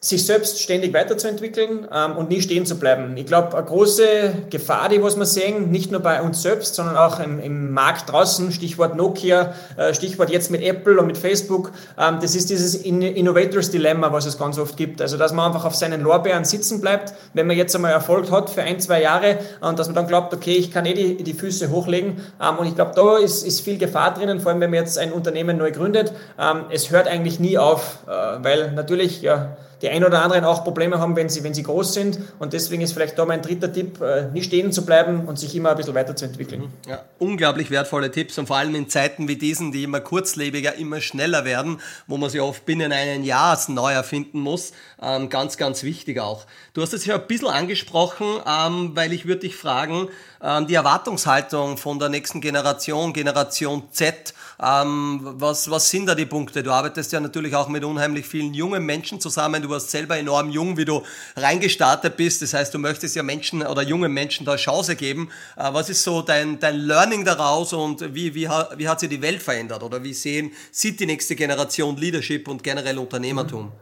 [0.00, 3.16] sich selbst ständig weiterzuentwickeln ähm, und nie stehen zu bleiben.
[3.16, 4.04] Ich glaube, eine große
[4.50, 8.12] Gefahr, die was wir sehen, nicht nur bei uns selbst, sondern auch im, im Markt
[8.12, 12.74] draußen, Stichwort Nokia, äh, Stichwort jetzt mit Apple und mit Facebook, ähm, das ist dieses
[12.74, 15.00] In Innovators Dilemma, was es ganz oft gibt.
[15.00, 18.50] Also, dass man einfach auf seinen Lorbeeren sitzen bleibt, wenn man jetzt einmal Erfolg hat
[18.50, 21.34] für ein, zwei Jahre und dass man dann glaubt, okay, ich kann eh die, die
[21.34, 22.20] Füße hochlegen.
[22.40, 24.98] Ähm, und ich glaube, da ist, ist viel Gefahr drinnen, vor allem wenn man jetzt
[24.98, 26.12] ein Unternehmen neu gründet.
[26.38, 30.64] Ähm, es hört eigentlich nie auf, äh, weil natürlich, ja, die ein oder anderen auch
[30.64, 32.18] Probleme haben, wenn sie, wenn sie groß sind.
[32.38, 35.54] Und deswegen ist vielleicht da mein dritter Tipp, äh, nicht stehen zu bleiben und sich
[35.54, 36.62] immer ein bisschen weiterzuentwickeln.
[36.62, 36.70] Mhm.
[36.88, 41.00] Ja, unglaublich wertvolle Tipps und vor allem in Zeiten wie diesen, die immer kurzlebiger, immer
[41.00, 44.72] schneller werden, wo man sich oft binnen einem Jahr neu erfinden muss.
[45.00, 46.46] Ähm, ganz, ganz wichtig auch.
[46.72, 50.08] Du hast es ja ein bisschen angesprochen, ähm, weil ich würde dich fragen,
[50.42, 56.24] ähm, die Erwartungshaltung von der nächsten Generation, Generation Z, ähm, was, was sind da die
[56.24, 56.62] Punkte?
[56.62, 59.62] Du arbeitest ja natürlich auch mit unheimlich vielen jungen Menschen zusammen.
[59.62, 61.02] Du warst selber enorm jung, wie du
[61.36, 62.40] reingestartet bist.
[62.40, 65.30] Das heißt, du möchtest ja Menschen oder jungen Menschen da Chance geben.
[65.56, 69.20] Äh, was ist so dein, dein Learning daraus und wie, wie, wie hat sich die
[69.20, 69.82] Welt verändert?
[69.82, 73.72] Oder wie sehen, sieht die nächste Generation Leadership und generell Unternehmertum?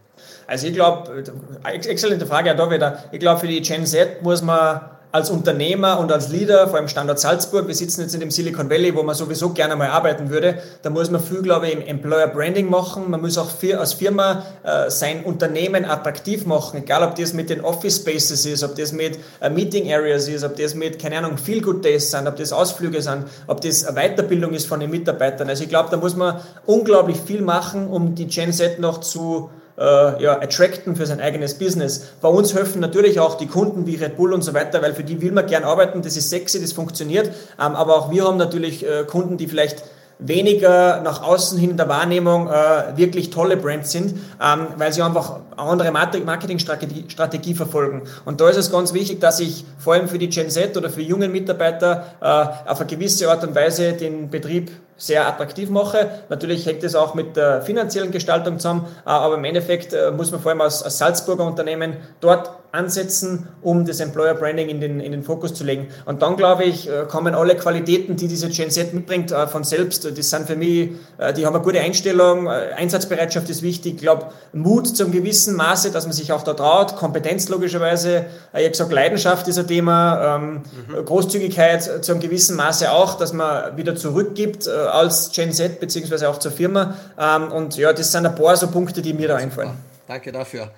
[0.46, 1.24] Also ich glaube,
[1.64, 3.04] exzellente Frage ja da wieder.
[3.12, 4.80] Ich glaube, für die Gen Z muss man
[5.14, 8.68] als Unternehmer und als Leader, vor allem Standort Salzburg, wir sitzen jetzt in dem Silicon
[8.68, 11.82] Valley, wo man sowieso gerne mal arbeiten würde, da muss man viel, glaube ich, im
[11.82, 13.08] Employer Branding machen.
[13.12, 17.48] Man muss auch für, als Firma äh, sein Unternehmen attraktiv machen, egal ob das mit
[17.48, 21.18] den Office Spaces ist, ob das mit äh, Meeting Areas ist, ob das mit, keine
[21.18, 24.90] Ahnung, Feel Good Days sind, ob das Ausflüge sind, ob das Weiterbildung ist von den
[24.90, 25.48] Mitarbeitern.
[25.48, 29.48] Also ich glaube, da muss man unglaublich viel machen, um die Gen Z noch zu
[29.78, 32.06] äh, ja, attracten für sein eigenes Business.
[32.20, 35.04] Bei uns helfen natürlich auch die Kunden wie Red Bull und so weiter, weil für
[35.04, 37.26] die will man gern arbeiten, das ist sexy, das funktioniert.
[37.28, 39.82] Ähm, aber auch wir haben natürlich äh, Kunden, die vielleicht
[40.18, 45.02] weniger nach außen hin in der Wahrnehmung äh, wirklich tolle Brands sind, ähm, weil sie
[45.02, 48.02] einfach eine andere Marketingstrategie Strategie verfolgen.
[48.24, 50.90] Und da ist es ganz wichtig, dass ich vor allem für die Gen Z oder
[50.90, 56.08] für junge Mitarbeiter äh, auf eine gewisse Art und Weise den Betrieb sehr attraktiv mache.
[56.28, 60.30] Natürlich hängt es auch mit der finanziellen Gestaltung zusammen, äh, aber im Endeffekt äh, muss
[60.30, 65.00] man vor allem als, als Salzburger Unternehmen dort ansetzen, um das Employer Branding in den,
[65.00, 65.88] in den Fokus zu legen.
[66.04, 69.64] Und dann, glaube ich, äh, kommen alle Qualitäten, die diese Gen Z mitbringt, äh, von
[69.64, 70.04] selbst.
[70.04, 74.26] Das sind für mich, äh, die haben eine gute Einstellung, Einsatzbereitschaft ist wichtig, ich glaube,
[74.52, 78.92] Mut zum gewissen Maße, dass man sich auch da traut, Kompetenz logischerweise, ich habe gesagt,
[78.92, 81.04] Leidenschaft ist ein Thema, ähm, mhm.
[81.04, 86.38] Großzügigkeit zu einem gewissen Maße auch, dass man wieder zurückgibt als Gen Z, beziehungsweise auch
[86.38, 86.94] zur Firma.
[87.18, 89.72] Ähm, und ja, das sind ein paar so Punkte, die mir da einfallen.
[90.06, 90.70] Danke dafür.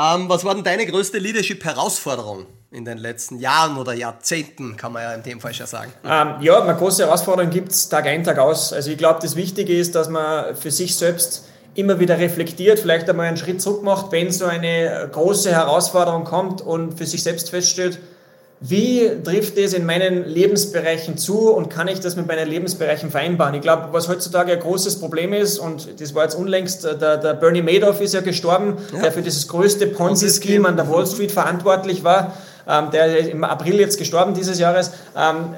[0.00, 5.02] Ähm, was war denn deine größte Leadership-Herausforderung in den letzten Jahren oder Jahrzehnten, kann man
[5.02, 5.92] ja in dem Fall schon sagen?
[6.04, 8.72] Ähm, ja, eine große Herausforderung gibt es Tag ein, Tag aus.
[8.72, 11.44] Also ich glaube, das Wichtige ist, dass man für sich selbst
[11.74, 16.62] immer wieder reflektiert, vielleicht einmal einen Schritt zurück macht, wenn so eine große Herausforderung kommt
[16.62, 17.98] und für sich selbst feststellt,
[18.62, 23.54] wie trifft das in meinen Lebensbereichen zu und kann ich das mit meinen Lebensbereichen vereinbaren?
[23.54, 27.16] Ich glaube, was heutzutage ein großes Problem ist, und das war jetzt unlängst, äh, der,
[27.16, 29.00] der Bernie Madoff ist ja gestorben, ja.
[29.00, 32.36] der für dieses größte Ponzi-Scheme an der Wall Street verantwortlich war,
[32.68, 34.90] ähm, der im April jetzt gestorben dieses Jahres.
[35.16, 35.54] Ähm,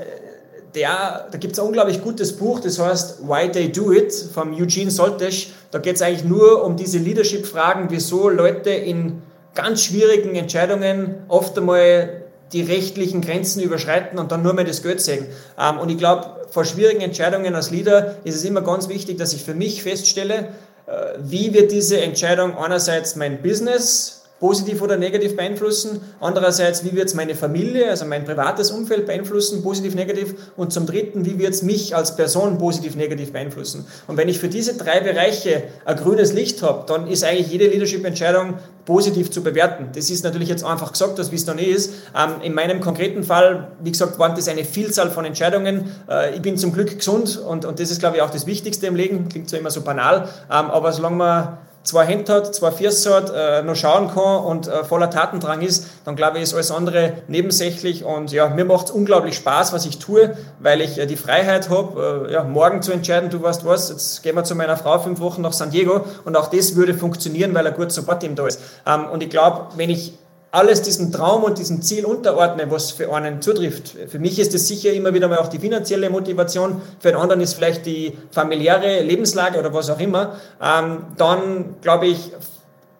[0.76, 4.54] der, da gibt es ein unglaublich gutes Buch, das heißt Why They Do It von
[4.54, 5.50] Eugene Soltesch.
[5.72, 9.22] Da geht es eigentlich nur um diese Leadership-Fragen, wieso Leute in
[9.54, 12.21] ganz schwierigen Entscheidungen oft einmal
[12.52, 15.26] die rechtlichen Grenzen überschreiten und dann nur mehr das Geld sehen.
[15.58, 19.32] Ähm, und ich glaube, vor schwierigen Entscheidungen als Leader ist es immer ganz wichtig, dass
[19.32, 20.48] ich für mich feststelle,
[20.86, 26.00] äh, wie wird diese Entscheidung einerseits mein Business positiv oder negativ beeinflussen.
[26.18, 30.34] Andererseits, wie wird es meine Familie, also mein privates Umfeld beeinflussen, positiv, negativ.
[30.56, 33.86] Und zum Dritten, wie wird es mich als Person positiv, negativ beeinflussen.
[34.08, 37.68] Und wenn ich für diese drei Bereiche ein grünes Licht habe, dann ist eigentlich jede
[37.68, 39.90] Leadership-Entscheidung positiv zu bewerten.
[39.94, 41.92] Das ist natürlich jetzt einfach gesagt, dass wie es dann eh ist.
[42.18, 45.92] Ähm, in meinem konkreten Fall, wie gesagt, waren das eine Vielzahl von Entscheidungen.
[46.10, 48.88] Äh, ich bin zum Glück gesund und, und das ist, glaube ich, auch das Wichtigste
[48.88, 49.28] im Leben.
[49.28, 53.32] Klingt zwar immer so banal, ähm, aber solange man zwei Hände hat, zwei Füße hat,
[53.34, 57.14] äh, noch schauen kann und äh, voller Tatendrang ist, dann glaube ich, ist alles andere
[57.28, 58.04] nebensächlich.
[58.04, 61.70] Und ja, mir macht es unglaublich Spaß, was ich tue, weil ich äh, die Freiheit
[61.70, 64.98] habe, äh, ja, morgen zu entscheiden, du weißt was, jetzt gehen wir zu meiner Frau
[64.98, 68.46] fünf Wochen nach San Diego und auch das würde funktionieren, weil ein guter Support-Team da
[68.46, 68.60] ist.
[68.86, 70.14] Ähm, und ich glaube, wenn ich
[70.52, 73.96] alles diesem Traum und diesem Ziel unterordne, was für einen zutrifft.
[74.08, 77.40] Für mich ist es sicher immer wieder mal auch die finanzielle Motivation, für den anderen
[77.40, 80.38] ist vielleicht die familiäre Lebenslage oder was auch immer.
[80.62, 82.32] Ähm, dann glaube ich,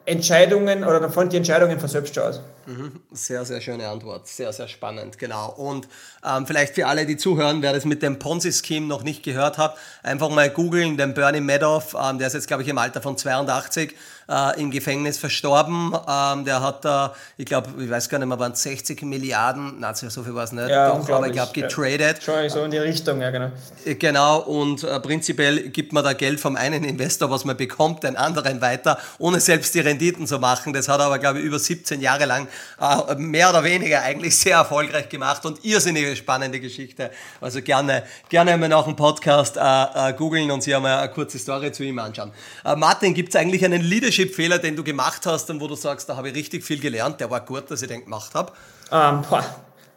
[0.05, 2.41] Entscheidungen oder dann fallen die Entscheidungen von selbst schon aus.
[2.65, 2.99] Mhm.
[3.11, 4.27] Sehr, sehr schöne Antwort.
[4.27, 5.51] Sehr, sehr spannend, genau.
[5.51, 5.87] Und
[6.25, 9.77] ähm, vielleicht für alle, die zuhören, wer das mit dem Ponzi-Scheme noch nicht gehört hat,
[10.01, 13.17] einfach mal googeln, den Bernie Madoff, ähm, der ist jetzt, glaube ich, im Alter von
[13.17, 13.95] 82
[14.29, 15.93] äh, im Gefängnis verstorben.
[16.07, 19.93] Ähm, der hat da, ich glaube, ich weiß gar nicht mehr, waren 60 Milliarden, na,
[19.93, 22.23] so viel war es nicht, ja, aber ich glaube, getradet.
[22.23, 23.51] Schon so in die Richtung, ja, genau.
[23.85, 28.03] Äh, genau, und äh, prinzipiell gibt man da Geld vom einen Investor, was man bekommt,
[28.03, 30.73] den anderen weiter, ohne selbst die Renditen zu machen.
[30.73, 32.47] Das hat er aber, glaube ich, über 17 Jahre lang
[32.79, 37.11] äh, mehr oder weniger eigentlich sehr erfolgreich gemacht und irrsinnige spannende Geschichte.
[37.41, 39.61] Also gerne, gerne mal nach dem Podcast äh,
[40.09, 42.31] äh, googeln und sich einmal eine kurze Story zu ihm anschauen.
[42.65, 43.81] Äh, Martin, gibt es eigentlich einen
[44.17, 47.19] Leadership-Fehler, den du gemacht hast und wo du sagst, da habe ich richtig viel gelernt,
[47.19, 48.51] der war gut, dass ich den gemacht habe?
[48.91, 49.21] Ähm,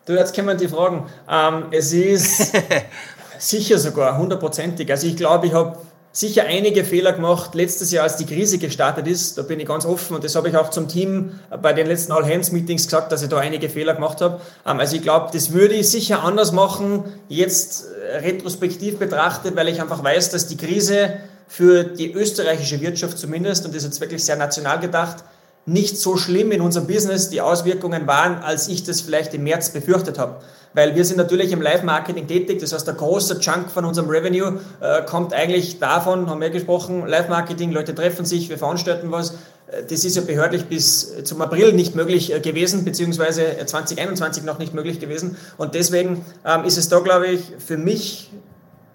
[0.07, 1.07] du, jetzt kommen die Fragen.
[1.31, 2.53] Ähm, es ist
[3.39, 4.91] sicher sogar hundertprozentig.
[4.91, 5.79] Also ich glaube, ich habe
[6.13, 9.37] sicher einige Fehler gemacht letztes Jahr, als die Krise gestartet ist.
[9.37, 12.13] Da bin ich ganz offen und das habe ich auch zum Team bei den letzten
[12.13, 14.41] All-Hands-Meetings gesagt, dass ich da einige Fehler gemacht habe.
[14.67, 19.69] Ähm, also ich glaube, das würde ich sicher anders machen, jetzt äh, retrospektiv betrachtet, weil
[19.69, 21.17] ich einfach weiß, dass die Krise
[21.49, 25.25] für die österreichische Wirtschaft zumindest, und das ist jetzt wirklich sehr national gedacht,
[25.65, 29.71] nicht so schlimm in unserem Business die Auswirkungen waren, als ich das vielleicht im März
[29.71, 30.41] befürchtet habe
[30.77, 32.61] weil wir sind natürlich im Live-Marketing tätig.
[32.61, 37.07] Das heißt, der große Chunk von unserem Revenue äh, kommt eigentlich davon, haben wir gesprochen,
[37.07, 39.31] Live-Marketing, Leute treffen sich, wir veranstalten was.
[39.69, 44.59] Äh, das ist ja behördlich bis zum April nicht möglich äh, gewesen, beziehungsweise 2021 noch
[44.59, 45.39] nicht möglich gewesen.
[45.57, 48.31] Und deswegen ähm, ist es da, glaube ich, für mich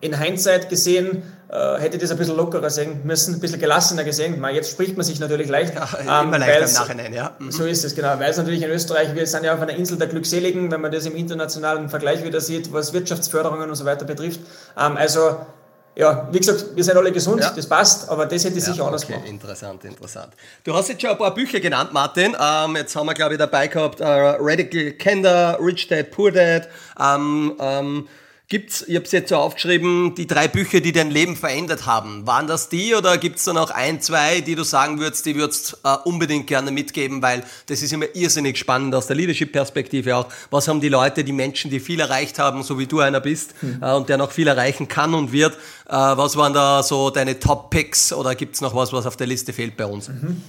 [0.02, 4.42] in Hindsight gesehen, äh, hätte das ein bisschen lockerer sehen müssen, ein bisschen gelassener gesehen.
[4.54, 5.74] Jetzt spricht man sich natürlich leicht.
[5.76, 7.36] Ja, immer ähm, leichter im Nachhinein, ja.
[7.40, 7.52] Mhm.
[7.52, 8.18] So ist es, genau.
[8.20, 10.92] Weil es natürlich in Österreich, wir sind ja auf einer Insel der Glückseligen, wenn man
[10.92, 14.40] das im internationalen Vergleich wieder sieht, was Wirtschaftsförderungen und so weiter betrifft.
[14.80, 15.46] Ähm, also,
[15.94, 17.52] ja, wie gesagt, wir sind alle gesund, ja.
[17.54, 19.28] das passt, aber das hätte ich ja, sicher anders okay, gemacht.
[19.28, 20.34] Interessant, interessant.
[20.64, 22.34] Du hast jetzt schon ein paar Bücher genannt, Martin.
[22.40, 24.06] Ähm, jetzt haben wir, glaube ich, dabei gehabt uh,
[24.40, 26.70] Radical Candor, Rich Dad, Poor Dad.
[26.98, 28.08] Ähm, ähm,
[28.52, 32.28] Gibt's, ich habe es jetzt so aufgeschrieben, die drei Bücher, die dein Leben verändert haben.
[32.28, 35.38] Waren das die oder gibt es da noch ein, zwei, die du sagen würdest, die
[35.38, 40.28] würdest äh, unbedingt gerne mitgeben, weil das ist immer irrsinnig spannend aus der Leadership-Perspektive auch.
[40.50, 43.54] Was haben die Leute, die Menschen, die viel erreicht haben, so wie du einer bist
[43.62, 43.82] mhm.
[43.82, 45.54] äh, und der noch viel erreichen kann und wird,
[45.88, 49.28] äh, was waren da so deine Top-Picks oder gibt es noch was, was auf der
[49.28, 50.10] Liste fehlt bei uns?
[50.10, 50.42] Mhm.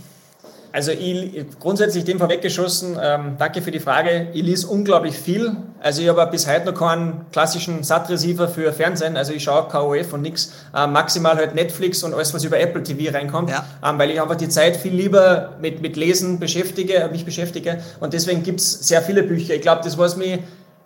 [0.72, 4.28] Also ich, grundsätzlich dem vorweggeschossen, ähm, danke für die Frage.
[4.32, 5.54] Ich lese unglaublich viel.
[5.80, 9.18] Also ich habe bis heute noch keinen klassischen SAT-Receiver für Fernsehen.
[9.18, 10.52] Also ich schaue KOF und nichts.
[10.74, 13.50] Ähm, maximal halt Netflix und alles, was über Apple TV reinkommt.
[13.50, 13.66] Ja.
[13.84, 17.82] Ähm, weil ich einfach die Zeit viel lieber mit, mit Lesen beschäftige, mich beschäftige.
[18.00, 19.54] Und deswegen gibt es sehr viele Bücher.
[19.54, 20.40] Ich glaube, das, was mich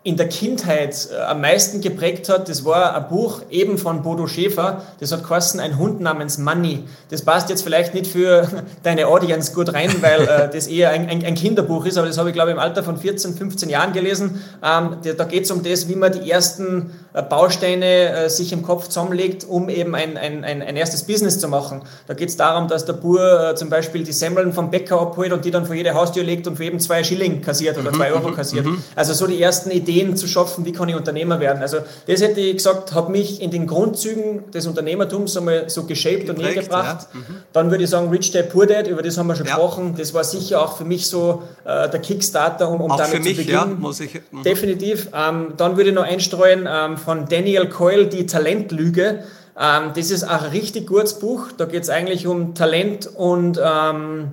[0.07, 4.29] in der Kindheit äh, am meisten geprägt hat, das war ein Buch eben von Bodo
[4.29, 6.85] Schäfer, das hat geheißen Ein Hund namens Money.
[7.11, 8.47] Das passt jetzt vielleicht nicht für
[8.85, 12.19] deine Audience gut rein, weil äh, das eher ein, ein, ein, Kinderbuch ist, aber das
[12.19, 14.45] habe ich glaube ich im Alter von 14, 15 Jahren gelesen.
[14.63, 16.93] Ähm, da geht es um das, wie man die ersten
[17.23, 21.49] Bausteine äh, sich im Kopf zusammenlegt, um eben ein, ein, ein, ein erstes Business zu
[21.49, 21.83] machen.
[22.07, 25.33] Da geht es darum, dass der Bur äh, zum Beispiel die Semmeln vom Bäcker abholt
[25.33, 27.97] und die dann vor jede Haustür legt und für eben zwei Schilling kassiert oder mhm,
[27.97, 28.67] zwei Euro mhm, kassiert.
[28.67, 28.83] Mhm.
[28.95, 31.63] Also so die ersten Ideen zu schaffen, wie kann ich Unternehmer werden.
[31.63, 36.29] Also das hätte ich gesagt, hat mich in den Grundzügen des Unternehmertums einmal so geshaped
[36.29, 37.09] und näher gebracht.
[37.15, 37.19] Ja.
[37.19, 37.37] Mhm.
[37.53, 39.55] Dann würde ich sagen, Rich Dad, Poor Dad, über das haben wir schon ja.
[39.55, 39.95] gesprochen.
[39.97, 43.23] Das war sicher auch für mich so äh, der Kickstarter, um, um auch damit für
[43.23, 43.71] mich, zu beginnen.
[43.71, 44.43] Ja, muss ich, mhm.
[44.43, 45.09] Definitiv.
[45.15, 49.23] Ähm, dann würde ich noch einstreuen ähm, von Daniel Coyle, die Talentlüge.
[49.59, 51.53] Ähm, das ist auch ein richtig gutes Buch.
[51.57, 54.33] Da geht es eigentlich um Talent und ähm,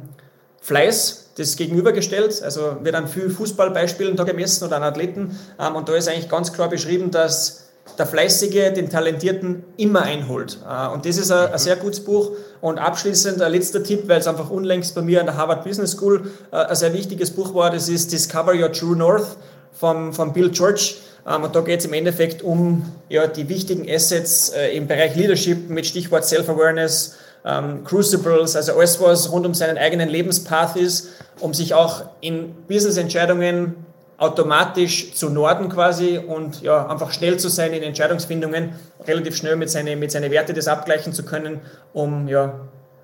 [0.59, 2.41] Fleiß das gegenübergestellt.
[2.41, 5.37] Also wird an vielen Fußballbeispielen da gemessen oder an Athleten.
[5.59, 7.69] Ähm, und da ist eigentlich ganz klar beschrieben, dass
[7.99, 10.57] der Fleißige den Talentierten immer einholt.
[10.67, 12.31] Äh, und das ist ein, ein, sehr gutes Buch.
[12.59, 15.91] Und abschließend ein letzter Tipp, weil es einfach unlängst bei mir an der Harvard Business
[15.91, 19.37] School äh, ein sehr wichtiges Buch war, das ist Discover Your True North
[19.73, 20.95] von, von Bill George.
[21.27, 25.15] Ähm, und da geht es im Endeffekt um ja, die wichtigen Assets äh, im Bereich
[25.15, 31.09] Leadership mit Stichwort Self-Awareness, ähm, Crucibles, also alles, was rund um seinen eigenen Lebenspath ist,
[31.39, 33.75] um sich auch in Business-Entscheidungen
[34.17, 38.73] automatisch zu norden quasi und ja, einfach schnell zu sein in Entscheidungsfindungen,
[39.05, 41.59] relativ schnell mit seinen mit seine Werte das abgleichen zu können,
[41.93, 42.53] um ja,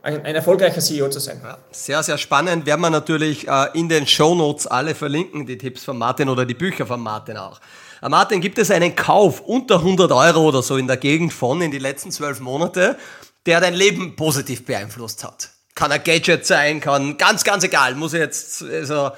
[0.01, 1.41] ein, ein, erfolgreicher CEO zu sein.
[1.43, 2.65] Ja, sehr, sehr spannend.
[2.65, 6.45] Werden wir natürlich äh, in den Show Notes alle verlinken, die Tipps von Martin oder
[6.45, 7.59] die Bücher von Martin auch.
[8.02, 11.62] Äh, Martin, gibt es einen Kauf unter 100 Euro oder so in der Gegend von
[11.62, 12.97] in die letzten zwölf Monate,
[13.45, 15.50] der dein Leben positiv beeinflusst hat?
[15.76, 17.95] Kann ein Gadget sein, kann ganz, ganz egal.
[17.95, 19.12] Muss ich jetzt also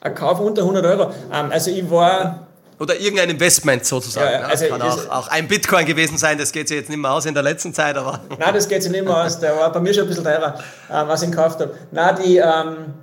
[0.00, 1.12] ein Kauf unter 100 Euro.
[1.32, 2.46] Ähm, also ich war
[2.80, 4.40] oder irgendein Investment sozusagen.
[4.40, 7.12] Ja, also Kann auch, auch, ein Bitcoin gewesen sein, das geht sich jetzt nicht mehr
[7.12, 8.20] aus in der letzten Zeit, aber.
[8.38, 9.38] Nein, das geht sich nicht mehr aus.
[9.38, 10.58] Der war bei mir schon ein bisschen teurer,
[10.88, 11.74] äh, was ich gekauft habe.
[11.90, 12.94] Nein, die, ähm,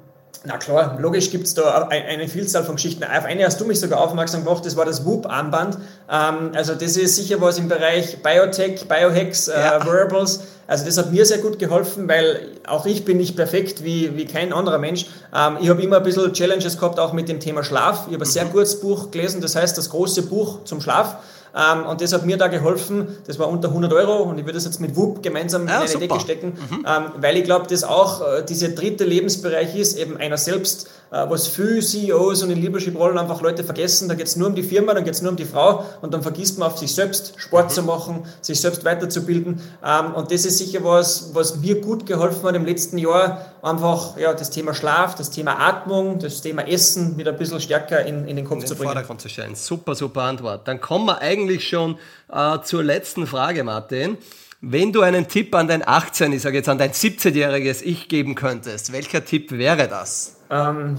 [0.48, 3.04] na klar, logisch gibt es da eine Vielzahl von Geschichten.
[3.04, 5.78] Auf eine hast du mich sogar aufmerksam gemacht, das war das Whoop-Armband.
[6.10, 9.86] Ähm, also das ist sicher was im Bereich Biotech, Biohacks, äh, ja.
[9.86, 10.42] Wearables.
[10.66, 14.26] Also das hat mir sehr gut geholfen, weil auch ich bin nicht perfekt wie, wie
[14.26, 15.08] kein anderer Mensch.
[15.36, 18.06] Ähm, ich habe immer ein bisschen Challenges gehabt, auch mit dem Thema Schlaf.
[18.08, 18.52] Ich habe ein sehr mhm.
[18.52, 21.18] gutes Buch gelesen, das heißt das große Buch zum Schlaf.
[21.56, 23.08] Ähm, und das hat mir da geholfen.
[23.26, 25.80] Das war unter 100 Euro und ich würde das jetzt mit WUP gemeinsam ja, in
[25.80, 26.08] eine super.
[26.08, 26.86] Decke stecken, mhm.
[26.88, 31.26] ähm, weil ich glaube, dass auch äh, dieser dritte Lebensbereich ist, eben einer selbst äh,
[31.30, 34.10] was viele CEOs und in Leadership-Rollen einfach Leute vergessen.
[34.10, 36.14] Da geht es nur um die Firma, dann geht es nur um die Frau und
[36.14, 37.70] dann vergisst man auf sich selbst Sport mhm.
[37.70, 39.62] zu machen, sich selbst weiterzubilden.
[39.86, 44.18] Ähm, und das ist sicher was, was mir gut geholfen hat im letzten Jahr, einfach
[44.18, 48.28] ja, das Thema Schlaf, das Thema Atmung, das Thema Essen wieder ein bisschen stärker in,
[48.28, 48.92] in den Kopf in den zu bringen.
[48.92, 49.56] Vordergrund zu stellen.
[49.56, 50.68] Super, super Antwort.
[50.68, 51.98] Dann kommen wir eigentlich schon
[52.32, 54.18] äh, zur letzten Frage, Martin.
[54.62, 58.34] Wenn du einen Tipp an dein 18, ich sage jetzt an dein 17-jähriges Ich geben
[58.34, 60.38] könntest, welcher Tipp wäre das?
[60.50, 60.98] Ähm,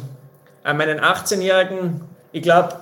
[0.63, 2.81] an meinen 18-Jährigen, ich glaube,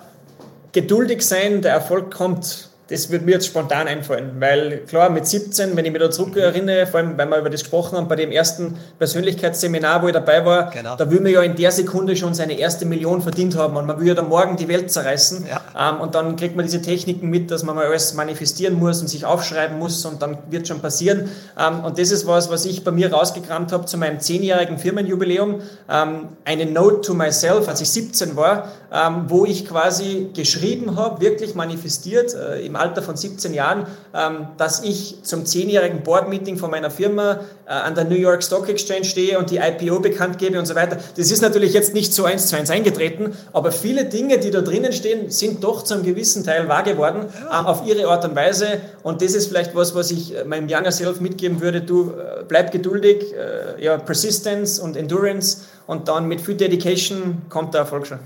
[0.73, 5.77] geduldig sein, der Erfolg kommt das würde mir jetzt spontan einfallen, weil klar, mit 17,
[5.77, 8.15] wenn ich mich da zurück erinnere, vor allem, weil wir über das gesprochen haben, bei
[8.15, 10.95] dem ersten Persönlichkeitsseminar, wo ich dabei war, genau.
[10.95, 13.99] da will man ja in der Sekunde schon seine erste Million verdient haben und man
[13.99, 15.91] will ja dann morgen die Welt zerreißen ja.
[15.91, 19.09] ähm, und dann kriegt man diese Techniken mit, dass man mal alles manifestieren muss und
[19.09, 21.29] sich aufschreiben muss und dann wird schon passieren.
[21.59, 25.61] Ähm, und das ist was, was ich bei mir rausgekramt habe zu meinem zehnjährigen Firmenjubiläum,
[25.91, 31.21] ähm, eine Note to myself, als ich 17 war, ähm, wo ich quasi geschrieben habe,
[31.21, 36.91] wirklich manifestiert, äh, Alter von 17 Jahren, ähm, dass ich zum 10-jährigen Board-Meeting von meiner
[36.91, 40.67] Firma äh, an der New York Stock Exchange stehe und die IPO bekannt gebe und
[40.67, 40.99] so weiter.
[41.17, 44.61] Das ist natürlich jetzt nicht so eins zu eins eingetreten, aber viele Dinge, die da
[44.61, 47.63] drinnen stehen, sind doch zu einem gewissen Teil wahr geworden, ja.
[47.63, 48.81] Äh, auf ihre Art und Weise.
[49.03, 51.81] Und das ist vielleicht was, was ich äh, meinem Younger Self mitgeben würde.
[51.81, 52.13] Du
[52.49, 53.35] bleib geduldig,
[53.79, 58.19] ja, Persistence und Endurance und dann mit viel Dedication kommt der Erfolg schon.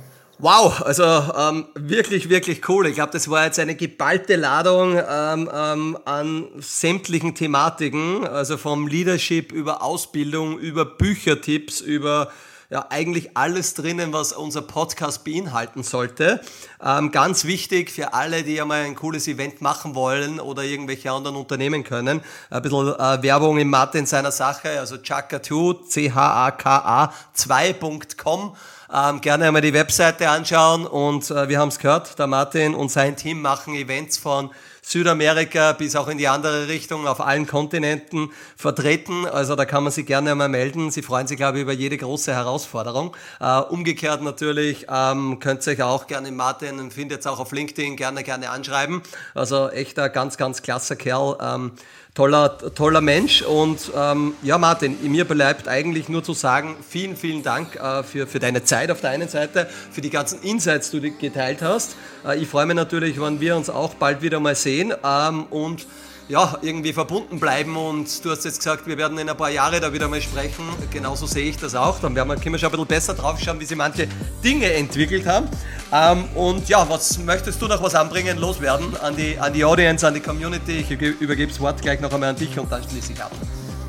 [0.43, 2.87] Wow, also ähm, wirklich, wirklich cool.
[2.87, 8.87] Ich glaube, das war jetzt eine geballte Ladung ähm, ähm, an sämtlichen Thematiken, also vom
[8.87, 12.31] Leadership über Ausbildung, über Büchertipps, über
[12.71, 16.41] ja, eigentlich alles drinnen, was unser Podcast beinhalten sollte.
[16.83, 21.37] Ähm, ganz wichtig für alle, die einmal ein cooles Event machen wollen oder irgendwelche anderen
[21.37, 22.23] Unternehmen können.
[22.49, 28.57] Ein bisschen äh, Werbung im Martin seiner Sache, also chaka2, C-H-A-K-A 2.com.
[28.93, 32.91] Ähm, gerne einmal die Webseite anschauen und äh, wir haben es gehört, der Martin und
[32.91, 34.51] sein Team machen Events von
[34.83, 39.27] Südamerika bis auch in die andere Richtung auf allen Kontinenten vertreten.
[39.27, 40.91] Also da kann man sich gerne einmal melden.
[40.91, 43.17] Sie freuen sich, glaube ich, über jede große Herausforderung.
[43.39, 47.95] Äh, umgekehrt natürlich ähm, könnt ihr euch auch gerne Martin, findet es auch auf LinkedIn,
[47.95, 49.03] gerne, gerne anschreiben.
[49.35, 51.39] Also echter ganz, ganz klasser Kerl.
[51.41, 51.73] Ähm,
[52.15, 53.43] toller, toller Mensch.
[53.43, 58.27] Und ähm, ja, Martin, mir bleibt eigentlich nur zu sagen, vielen, vielen Dank äh, für,
[58.27, 61.97] für deine Zeit auf der einen Seite, für die ganzen Insights, die du geteilt hast.
[62.27, 64.93] Äh, ich freue mich natürlich, wenn wir uns auch bald wieder mal sehen.
[65.05, 65.87] Ähm, und
[66.31, 69.81] ja, irgendwie verbunden bleiben und du hast jetzt gesagt, wir werden in ein paar Jahren
[69.81, 70.65] da wieder mal sprechen.
[70.93, 71.99] Genauso sehe ich das auch.
[71.99, 74.07] Dann werden wir, können wir schon ein bisschen besser drauf schauen, wie sich manche
[74.43, 75.49] Dinge entwickelt haben.
[75.93, 80.07] Ähm, und ja, was möchtest du noch was anbringen, loswerden an die, an die Audience,
[80.07, 80.85] an die Community?
[80.89, 83.33] Ich übergebe das Wort gleich noch einmal an dich und dann schließe ich ab.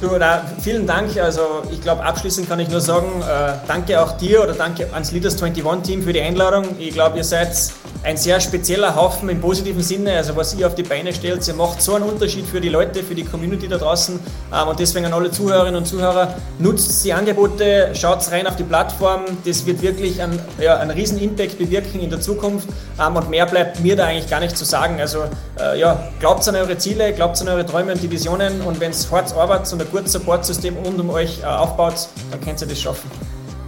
[0.01, 1.15] Du, na, vielen Dank.
[1.17, 5.11] Also ich glaube, abschließend kann ich nur sagen, äh, danke auch dir oder danke ans
[5.11, 6.65] Leaders 21 Team für die Einladung.
[6.79, 7.55] Ich glaube, ihr seid
[8.03, 10.13] ein sehr spezieller Haufen im positiven Sinne.
[10.17, 13.03] Also was ihr auf die Beine stellt, ihr macht so einen Unterschied für die Leute,
[13.03, 14.19] für die Community da draußen.
[14.51, 18.63] Ähm, und deswegen an alle Zuhörerinnen und Zuhörer, nutzt die Angebote, schaut rein auf die
[18.63, 19.25] Plattform.
[19.45, 22.67] Das wird wirklich einen, ja, einen riesen Impact bewirken in der Zukunft.
[22.99, 24.99] Ähm, und mehr bleibt mir da eigentlich gar nicht zu sagen.
[24.99, 25.25] Also
[25.59, 28.61] äh, ja, glaubt an eure Ziele, glaubt an eure Träume und die Visionen.
[28.61, 32.61] Und wenn es hart arbeitet und gutes Support-System rund um euch äh, aufbaut, dann könnt
[32.61, 33.09] ihr das schaffen.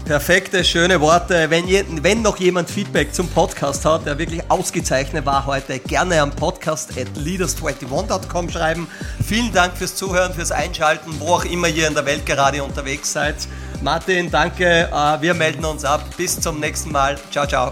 [0.06, 1.50] Perfekte, schöne Worte.
[1.50, 6.22] Wenn, je, wenn noch jemand Feedback zum Podcast hat, der wirklich ausgezeichnet war heute, gerne
[6.22, 8.88] am podcast at leaders21.com schreiben.
[9.26, 13.14] Vielen Dank fürs Zuhören, fürs Einschalten, wo auch immer ihr in der Welt gerade unterwegs
[13.14, 13.36] seid.
[13.82, 14.90] Martin, danke.
[14.92, 16.04] Äh, wir melden uns ab.
[16.18, 17.18] Bis zum nächsten Mal.
[17.32, 17.72] Ciao, ciao.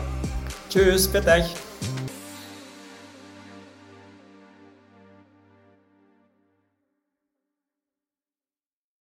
[0.70, 1.71] Tschüss, bitte euch.